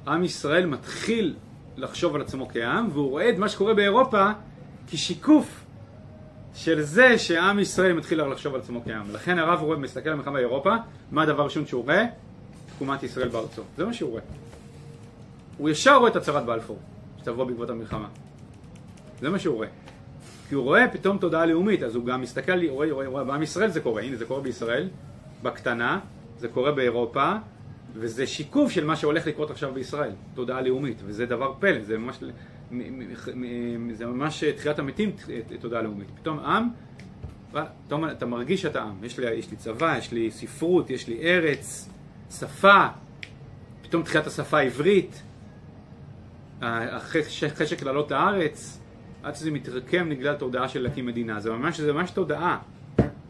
[0.06, 1.34] עם ישראל מתחיל
[1.76, 4.30] לחשוב על עצמו כעם, והוא רואה את מה שקורה באירופה
[4.86, 5.64] כשיקוף
[6.54, 9.10] של זה שעם ישראל מתחיל לחשוב על עצמו כעם.
[9.12, 10.74] לכן הרב רואה, מסתכל על מלחמה באירופה,
[11.10, 12.04] מה הדבר הראשון שהוא רואה?
[12.76, 13.62] תקומת ישראל בארצו.
[13.76, 14.22] זה מה שהוא רואה.
[15.58, 16.78] הוא ישר רואה את הצהרת בלפור,
[17.20, 18.08] שתבוא בעקבות המלחמה.
[19.20, 19.68] זה מה שהוא רואה.
[20.48, 23.70] כי הוא רואה פתאום תודעה לאומית, אז הוא גם מסתכל, רואה, רואה, רואה, בעם ישראל
[23.70, 24.88] זה קורה, הנה זה קורה בישראל,
[25.42, 26.00] בקטנה,
[26.40, 27.32] זה קורה באירופה,
[27.94, 32.18] וזה שיקוף של מה שהולך לקרות עכשיו בישראל, תודעה לאומית, וזה דבר פלא, זה ממש,
[33.92, 35.10] זה ממש תחיית המתים,
[35.60, 36.08] תודעה לאומית.
[36.20, 36.68] פתאום עם,
[37.86, 41.20] פתאום אתה מרגיש שאתה עם, יש לי, יש לי צבא, יש לי ספרות, יש לי
[41.22, 41.88] ארץ,
[42.30, 42.86] שפה,
[43.82, 45.22] פתאום תחיית השפה העברית,
[46.62, 48.80] החשק לעלות לארץ,
[49.22, 52.58] עד שזה מתרקם בגלל תודעה של להקים מדינה, זה ממש, זה ממש תודעה,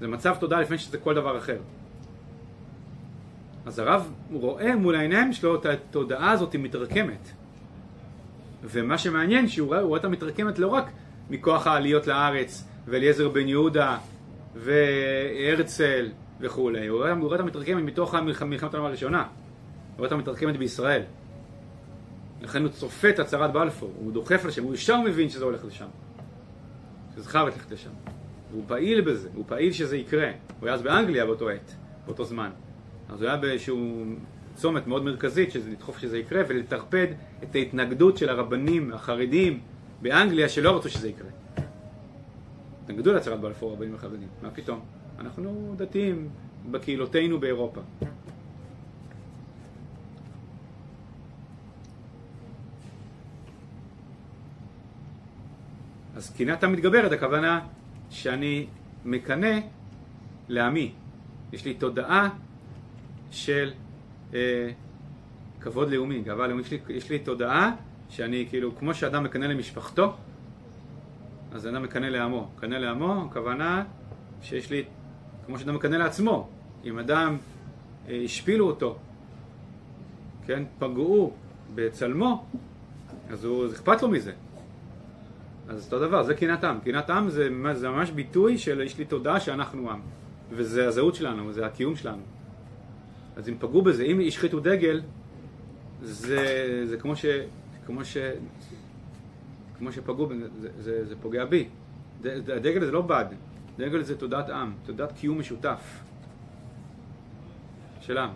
[0.00, 1.58] זה מצב תודעה לפני שזה כל דבר אחר.
[3.66, 7.30] אז הרב רואה מול העיניים שלו את התודעה הזאת מתרקמת.
[8.64, 10.90] ומה שמעניין שהוא רואה, רואה אותה מתרקמת לא רק
[11.30, 13.98] מכוח העליות לארץ, ואליעזר בן יהודה,
[14.54, 16.08] והרצל
[16.40, 19.22] וכולי, הוא רואה, רואה אותה מתרקמת מתוך מלחמת העולם הראשונה.
[19.22, 19.26] הוא
[19.96, 21.02] רואה אותה מתרקמת בישראל.
[22.42, 25.86] לכן הוא צופה את הצהרת בלפור, הוא דוחף לשם, הוא ישר מבין שזה הולך לשם.
[27.14, 27.90] שזה חייב ללכת לשם.
[28.52, 30.30] הוא פעיל בזה, הוא פעיל שזה יקרה.
[30.60, 31.74] הוא היה אז באנגליה באותו עת,
[32.06, 32.50] באותו זמן.
[33.12, 34.04] אז הוא היה באיזשהו
[34.54, 37.06] צומת מאוד מרכזית, שזה לדחוף שזה יקרה, ולטרפד
[37.42, 39.60] את ההתנגדות של הרבנים החרדים
[40.02, 41.28] באנגליה שלא רצו שזה יקרה.
[42.84, 44.80] התנגדו להצהרת בלפור הרבנים החרדים, מה פתאום?
[45.18, 46.28] אנחנו דתיים
[46.70, 47.80] בקהילותינו באירופה.
[56.16, 57.60] אז קנאת המתגברת, הכוונה
[58.10, 58.66] שאני
[59.04, 59.58] מקנא
[60.48, 60.92] לעמי.
[61.52, 62.28] יש לי תודעה
[63.30, 63.72] של
[64.34, 64.70] אה,
[65.60, 66.66] כבוד לאומי, גאווה לאומית.
[66.72, 67.72] יש יש לי תודעה
[68.08, 70.12] שאני כאילו, כמו שאדם מקנא למשפחתו,
[71.52, 72.50] אז אדם מקנא לעמו.
[72.56, 73.84] מקנא לעמו, הכוונה
[74.42, 74.84] שיש לי,
[75.46, 76.48] כמו שאדם מקנא לעצמו.
[76.84, 77.36] אם אדם
[78.08, 78.98] אה, השפילו אותו,
[80.46, 81.32] כן, פגעו
[81.74, 82.44] בצלמו,
[83.30, 84.32] אז הוא, אז אכפת לו מזה.
[85.68, 86.80] אז אותו דבר, זה קנאת עם.
[86.80, 90.00] קנאת עם זה, זה ממש ביטוי של יש לי תודעה שאנחנו עם.
[90.50, 92.22] וזה הזהות שלנו, זה הקיום שלנו.
[93.40, 95.00] אז אם פגעו בזה, אם השחיתו דגל,
[96.02, 97.24] זה, זה כמו ש...
[97.86, 98.16] כמו ש...
[99.78, 100.28] כמו שפגעו,
[100.60, 101.68] זה, זה, זה פוגע בי.
[102.24, 103.24] הדגל זה לא בד,
[103.78, 106.00] דגל זה תודעת עם, תודעת קיום משותף
[108.00, 108.30] של עם.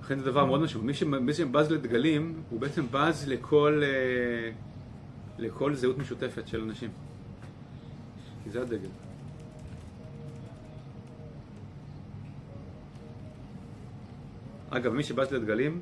[0.00, 0.86] לכן זה דבר מאוד משמעות.
[1.20, 4.50] מי שבז לדגלים, הוא בעצם בז לכל, אה,
[5.38, 6.90] לכל זהות משותפת של אנשים.
[8.44, 9.09] כי זה הדגל.
[14.70, 15.80] אגב, מי שבז לדגלים,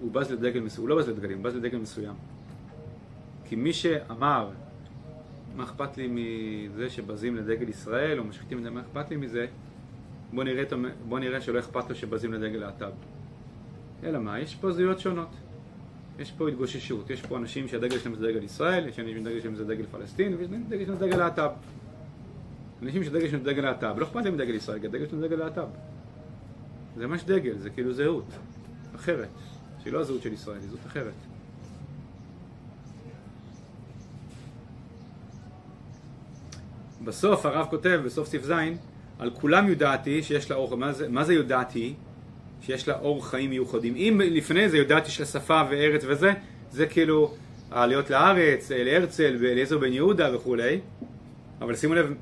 [0.00, 2.14] הוא בז לדגל מסוים, הוא לא בז לדגלים, הוא בז לדגל מסוים.
[3.44, 4.50] כי מי שאמר,
[5.56, 9.46] מה אכפת לי מזה שבזים לדגל ישראל, או משחיתים את זה, מה אכפת לי מזה,
[10.32, 10.64] בוא נראה,
[11.08, 12.92] בוא נראה שלא אכפת לו שבזים לדגל להט"ב.
[14.04, 15.30] אלא מה, יש פה זהויות שונות.
[16.18, 19.54] יש פה התגוששות, יש פה אנשים שהדגל שלהם זה דגל ישראל, יש אנשים שהדגל שלהם
[19.54, 21.50] זה דגל פלסטין, ויש דגל שלהם זה דגל להט"ב.
[22.82, 25.28] אנשים שהדגל שלהם זה דגל להט"ב, לא אכפת להם דגל ישראל, כי הדגל שלהם זה
[25.28, 25.68] דגל להט"ב.
[26.96, 28.26] זה ממש דגל, זה כאילו זהות
[28.96, 29.28] אחרת,
[29.82, 31.12] שהיא לא הזהות של ישראל, היא זהות אחרת.
[37.04, 38.52] בסוף הרב כותב, בסוף סעיף ז',
[39.18, 41.94] על כולם יודעתי שיש לה אור, מה זה, מה זה יודעתי?
[42.62, 43.94] שיש לה אור חיים מיוחדים.
[43.96, 46.32] אם לפני זה יודעתי לה שפה וארץ וזה,
[46.70, 47.34] זה כאילו
[47.70, 50.80] העליות לארץ, להרצל ואליעזר בן יהודה וכולי,
[51.60, 52.14] אבל שימו לב,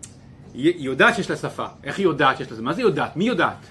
[0.54, 1.66] היא יודעת שיש לה שפה.
[1.84, 2.64] איך היא יודעת שיש לה שפה?
[2.64, 3.16] מה זה יודעת?
[3.16, 3.66] מי יודעת?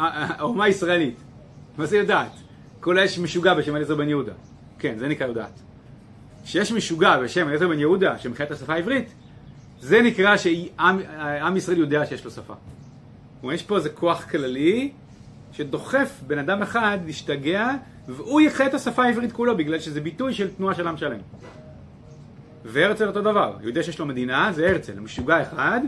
[0.00, 1.14] האומה הישראלית.
[1.78, 2.32] מה זה יודעת?
[2.80, 4.32] כל האש משוגע בשם אליעזר בן יהודה.
[4.78, 5.60] כן, זה נקרא יודעת.
[6.44, 9.08] שיש משוגע בשם אליעזר בן יהודה, שמחיה את השפה העברית,
[9.80, 12.54] זה נקרא שעם ישראל יודע שיש לו שפה.
[13.40, 14.90] כלומר, יש פה איזה כוח כללי
[15.52, 17.70] שדוחף בן אדם אחד להשתגע,
[18.08, 21.18] והוא יחיה את השפה העברית כולו, בגלל שזה ביטוי של תנועה של עם שלם.
[22.64, 25.80] והרצל אותו דבר, הוא יודע שיש לו מדינה, זה הרצל, משוגע אחד,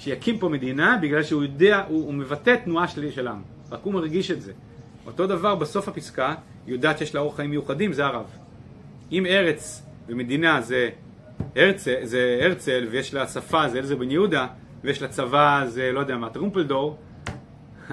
[0.00, 3.42] שיקים פה מדינה בגלל שהוא יודע, הוא, הוא מבטא תנועה שלי של עם.
[3.70, 4.52] רק הוא מרגיש את זה.
[5.06, 6.34] אותו דבר בסוף הפסקה,
[6.66, 8.26] היא יודעת שיש לה אורח חיים מיוחדים, זה הרב.
[9.12, 10.88] אם ארץ ומדינה זה
[11.56, 14.46] הרצל, זה הרצל ויש לה שפה, זה אלזה בן יהודה,
[14.84, 16.98] ויש לה צבא, זה לא יודע מה, טרומפלדור,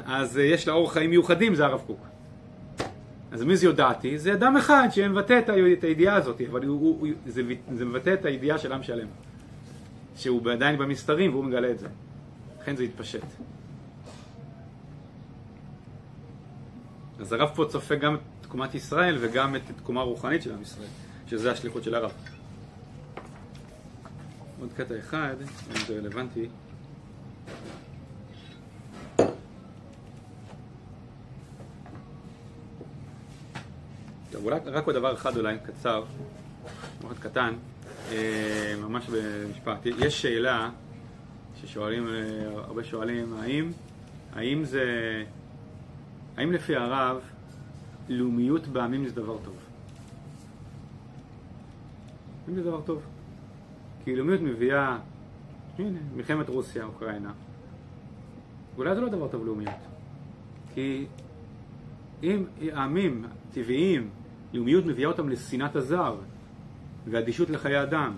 [0.05, 1.99] אז יש לה אורח חיים מיוחדים, זה הרב קוק.
[3.31, 4.17] אז מי זה יודעתי?
[4.17, 5.39] זה אדם אחד שמבטא
[5.73, 7.41] את הידיעה הזאת, אבל הוא, הוא, זה,
[7.73, 9.07] זה מבטא את הידיעה של עם שלם.
[10.17, 11.87] שהוא עדיין במסתרים והוא מגלה את זה.
[12.61, 13.23] לכן זה התפשט.
[17.19, 20.87] אז הרב פה צופה גם את תקומת ישראל וגם את התקומה הרוחנית של עם ישראל,
[21.27, 22.11] שזה השליחות של הרב.
[24.59, 25.35] עוד קטע אחד,
[25.71, 26.47] אם זה רלוונטי.
[34.31, 36.03] טוב, אולי רק עוד דבר אחד אולי, קצר,
[37.01, 37.53] מאוד קטן.
[38.11, 39.85] אה, ממש במשפט.
[39.85, 40.69] יש שאלה
[41.55, 42.13] ששואלים, אה,
[42.53, 43.71] הרבה שואלים, האם,
[44.33, 44.83] האם זה,
[46.37, 47.21] האם לפי הרב
[48.09, 49.55] לאומיות בעמים זה דבר טוב?
[52.47, 53.01] האם זה דבר טוב?
[54.03, 54.97] כי לאומיות מביאה,
[55.79, 57.31] הנה, מלחמת רוסיה, אוקראינה.
[58.77, 59.73] אולי זה לא דבר טוב לאומיות.
[60.73, 61.05] כי
[62.23, 62.43] אם
[62.73, 64.09] העמים טבעיים,
[64.53, 66.15] לאומיות מביאה אותם לשנאת הזר,
[67.09, 68.13] ואדישות לחיי אדם,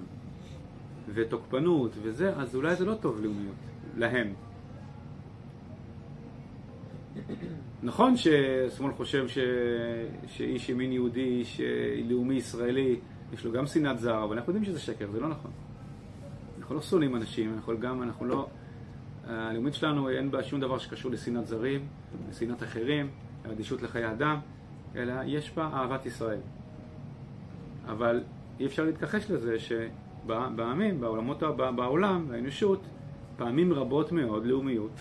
[1.14, 3.56] ותוקפנות וזה, אז אולי זה לא טוב לאומיות,
[3.98, 4.34] להם.
[7.84, 9.38] נכון ששמאל חושב ש...
[10.28, 11.62] שאיש ימין יהודי, איש
[12.10, 13.00] לאומי ישראלי,
[13.34, 15.52] יש לו גם שנאת זר, אבל אנחנו יודעים שזה שקר, זה לא נכון.
[16.60, 18.48] אנחנו לא שונאים אנשים, אנחנו גם, אנחנו לא...
[19.28, 21.88] הלאומית שלנו אין בה שום דבר שקשור לשנאת זרים,
[22.30, 23.10] לשנאת אחרים,
[23.46, 24.40] לאדישות לחיי אדם,
[24.96, 26.40] אלא יש בה אהבת ישראל.
[27.88, 28.24] אבל
[28.60, 31.44] אי אפשר להתכחש לזה שבעמים, בעולמות,
[31.76, 32.82] בעולם, באנושות,
[33.38, 34.92] פעמים רבות מאוד לאומיות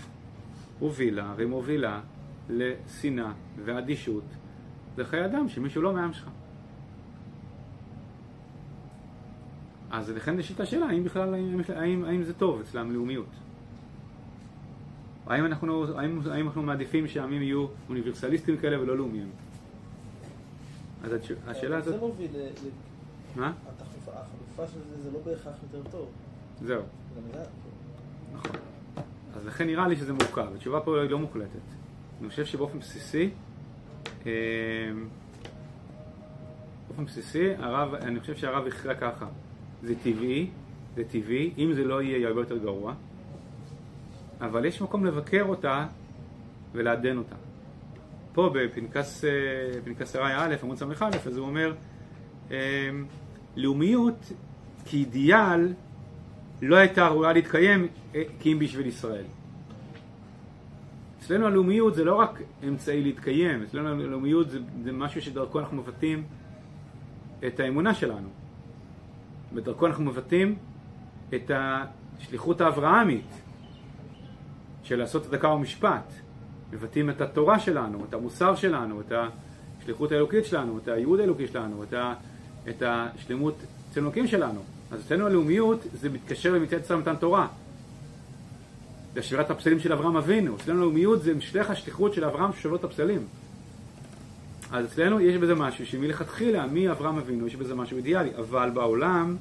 [0.78, 2.00] הובילה ומובילה
[2.48, 3.32] לשנאה
[3.64, 4.24] ואדישות
[4.98, 6.28] לחיי אדם שמישהו לא מעם שלך.
[9.90, 13.26] אז לכן יש את השאלה האם בכלל, האם, האם, האם זה טוב אצלם לאומיות.
[15.26, 19.30] האם אנחנו, האם, האם אנחנו מעדיפים שעמים יהיו אוניברסליסטים כאלה ולא לאומיים?
[21.04, 21.12] אז
[21.46, 21.94] השאלה הזאת...
[21.94, 22.30] זה מוביל.
[23.38, 23.52] מה?
[24.06, 26.08] החלופה של זה זה לא בהכרח יותר טוב.
[26.62, 26.82] זהו.
[28.32, 28.56] נכון.
[29.36, 30.46] אז לכן נראה לי שזה מורכב.
[30.54, 31.48] התשובה פה היא לא מוחלטת.
[32.20, 33.30] אני חושב שבאופן בסיסי,
[34.26, 34.32] אה,
[36.88, 39.26] באופן בסיסי, הרב, אני חושב שהרב הכריע ככה.
[39.82, 40.50] זה טבעי,
[40.96, 42.94] זה טבעי, אם זה לא יהיה, יהיה הרבה יותר גרוע.
[44.40, 45.86] אבל יש מקום לבקר אותה
[46.72, 47.34] ולעדן אותה.
[48.32, 49.24] פה בפנקס
[49.84, 51.74] פנקס סראי א', עמוד ס"א, אז הוא אומר,
[52.50, 52.54] אמ,
[53.58, 54.32] לאומיות
[54.84, 55.72] כאידיאל
[56.62, 59.24] לא הייתה ראויה להתקיים אה, כי אם בשביל ישראל.
[61.18, 66.22] אצלנו הלאומיות זה לא רק אמצעי להתקיים, אצלנו הלאומיות זה, זה משהו שדרכו אנחנו מבטאים
[67.46, 68.28] את האמונה שלנו.
[69.52, 70.56] בדרכו אנחנו מבטאים
[71.34, 73.40] את השליחות האברהמית,
[74.82, 76.12] של לעשות צדקה ומשפט.
[76.72, 79.12] מבטאים את התורה שלנו, את המוסר שלנו, את
[79.80, 82.14] השליחות האלוקית שלנו, את הייעוד האלוקי שלנו, את, ה,
[82.68, 83.54] את השלמות
[83.90, 84.60] אצל אלוקים שלנו.
[84.92, 87.46] אז אצלנו הלאומיות זה מתקשר למצד אצל מתן תורה.
[89.14, 90.56] זה שבירת הפסלים של אברהם אבינו.
[90.56, 93.26] אצלנו הלאומיות זה משלח השליחות של אברהם ששובר את הפסלים.
[94.72, 98.30] אז אצלנו יש בזה משהו שמלכתחילה, מאברהם אבינו, יש בזה משהו אידיאלי.
[98.38, 99.36] אבל בעולם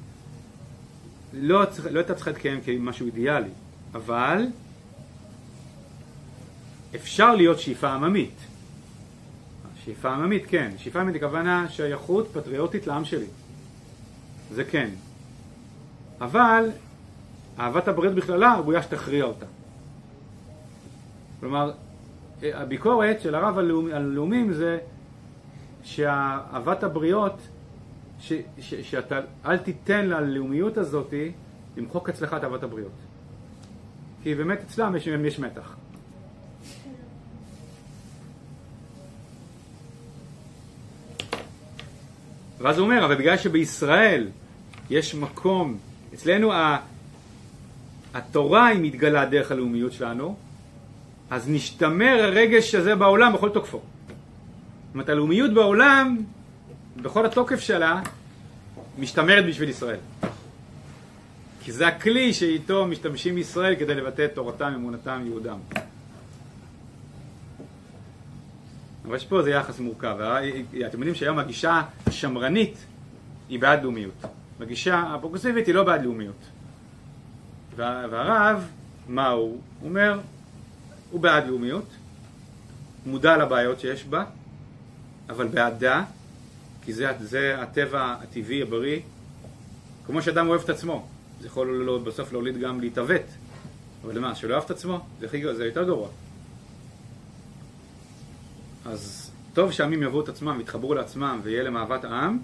[1.32, 3.50] לא, לא הייתה צריכה להתקיים כמשהו אידיאלי.
[3.94, 4.46] אבל
[6.94, 8.34] אפשר להיות שאיפה עממית.
[9.88, 10.70] שאיפה עממית, כן.
[10.76, 13.26] שאיפה עממית הכוונה שייכות פטריוטית לעם שלי.
[14.50, 14.90] זה כן.
[16.20, 16.70] אבל
[17.58, 19.46] אהבת הברית בכללה ראויה שתכריע אותה.
[21.40, 21.72] כלומר,
[22.42, 24.78] הביקורת של הרב על לאומים זה
[25.82, 27.38] שאהבת הבריות,
[28.20, 31.14] ש, ש, שאתה אל תיתן ללאומיות הזאת
[31.76, 32.92] למחוק אצלך את אהבת הבריות.
[34.22, 35.76] כי באמת אצלם יש, יש מתח.
[42.60, 44.28] ואז הוא אומר, אבל בגלל שבישראל
[44.90, 45.78] יש מקום,
[46.14, 46.78] אצלנו ה...
[48.14, 50.36] התורה היא מתגלה דרך הלאומיות שלנו,
[51.30, 53.78] אז נשתמר הרגש הזה בעולם בכל תוקפו.
[53.78, 56.16] זאת אומרת, הלאומיות בעולם,
[56.96, 58.00] בכל התוקף שלה,
[58.98, 59.98] משתמרת בשביל ישראל.
[61.64, 65.58] כי זה הכלי שאיתו משתמשים ישראל כדי לבטא את תורתם, אמונתם, יהודם.
[69.08, 70.16] אבל יש פה איזה יחס מורכב.
[70.86, 72.76] אתם יודעים שהיום הגישה השמרנית
[73.48, 74.24] היא בעד לאומיות.
[74.60, 76.44] הגישה הפרוגרסיבית היא לא בעד לאומיות.
[77.76, 78.68] והרב,
[79.08, 79.60] מה הוא?
[79.80, 80.20] הוא אומר,
[81.10, 81.84] הוא בעד לאומיות,
[83.06, 84.24] מודע לבעיות שיש בה,
[85.28, 86.04] אבל בעדה,
[86.82, 89.00] כי זה, זה הטבע הטבעי הבריא,
[90.06, 91.06] כמו שאדם אוהב את עצמו.
[91.40, 93.26] זה יכול לא, בסוף להוליד גם להתעוות.
[94.04, 95.00] אבל מה, שלא אוהב את עצמו?
[95.20, 96.08] זה, הכי, זה יותר גרוע.
[98.88, 102.38] אז טוב שעמים יבואו את עצמם, יתחברו לעצמם ויהיה להם אהבת העם.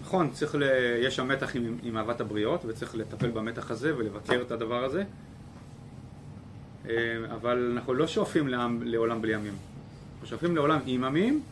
[0.00, 0.62] נכון, צריך ל...
[1.02, 5.04] יש שם מתח עם, עם אהבת הבריות וצריך לטפל במתח הזה ולבקר את הדבר הזה.
[6.88, 6.94] אה,
[7.34, 9.54] אבל אנחנו לא שואפים לעם, לעולם בלי עמים.
[10.12, 11.42] אנחנו שואפים לעולם עם עמים,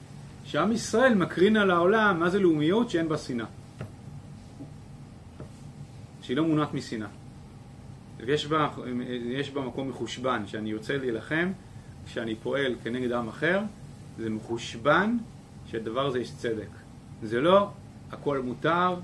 [0.44, 3.46] שעם ישראל מקרין על העולם מה זה לאומיות שאין בה שנאה.
[6.22, 7.08] שהיא לא מונעת משנאה.
[8.18, 8.68] ויש בה,
[9.54, 11.52] בה מקום מחושבן, שאני יוצא להילחם,
[12.06, 13.60] כשאני פועל כנגד עם אחר,
[14.18, 15.16] זה מחושבן
[15.66, 16.68] שהדבר הזה יש צדק.
[17.22, 17.70] זה לא
[18.12, 18.94] הכל מותר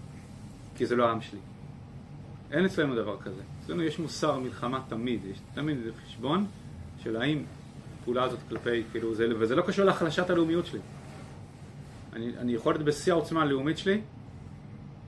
[0.76, 1.38] כי זה לא העם שלי.
[2.50, 3.42] אין אצלנו דבר כזה.
[3.64, 6.46] אצלנו יש מוסר מלחמה תמיד, יש תמיד איזה חשבון
[7.02, 7.42] של האם
[8.00, 10.80] הפעולה הזאת כלפי, כאילו, זה, וזה לא קשור להחלשת הלאומיות שלי.
[12.12, 14.00] אני, אני יכול להיות בשיא העוצמה הלאומית שלי,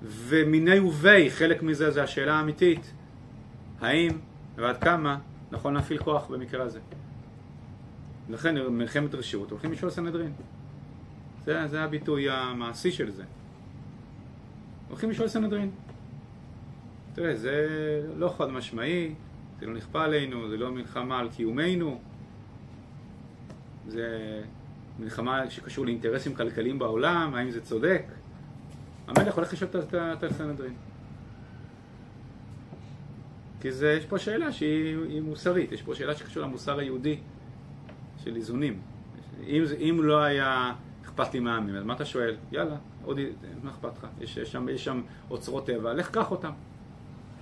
[0.03, 2.93] ומיני ובי, חלק מזה זה השאלה האמיתית,
[3.81, 4.11] האם
[4.57, 5.19] ועד כמה
[5.51, 6.81] נכון להפעיל כוח במקרה הזה.
[8.29, 10.33] לכן מלחמת רשות הולכים לשאול סנהדרין.
[11.45, 13.25] זה, זה הביטוי המעשי של זה.
[14.89, 15.71] הולכים לשאול סנהדרין.
[17.15, 17.67] תראה, זה
[18.17, 19.15] לא חד משמעי,
[19.61, 22.01] זה לא נכפה עלינו, זה לא מלחמה על קיומנו.
[23.89, 24.43] זה
[24.99, 28.03] מלחמה שקשור לאינטרסים כלכליים בעולם, האם זה צודק?
[29.09, 30.75] המלך הולך לשאול את הסנהדרין.
[33.61, 37.19] כי זה, יש פה שאלה שהיא היא מוסרית, יש פה שאלה שקשורה למוסר היהודי
[38.27, 38.81] של איזונים.
[39.47, 40.75] אם, אם לא היה
[41.05, 42.37] אכפת לי מהעמים, אז מה אתה שואל?
[42.53, 43.19] יאללה, עוד,
[43.63, 44.07] מה אכפת לך?
[44.21, 46.51] יש, יש, שם, יש שם אוצרות טבע, לך קח אותם.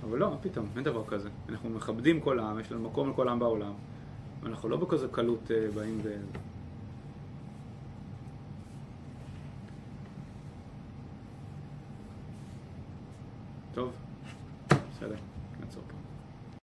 [0.03, 1.29] אבל לא, מה פתאום, אין דבר כזה.
[1.49, 3.73] אנחנו מכבדים כל העם, יש לנו מקום לכל העם בעולם,
[4.43, 6.15] ואנחנו לא בכזו קלות אה, באים ו...
[13.73, 13.91] טוב,
[14.67, 15.34] בסדר.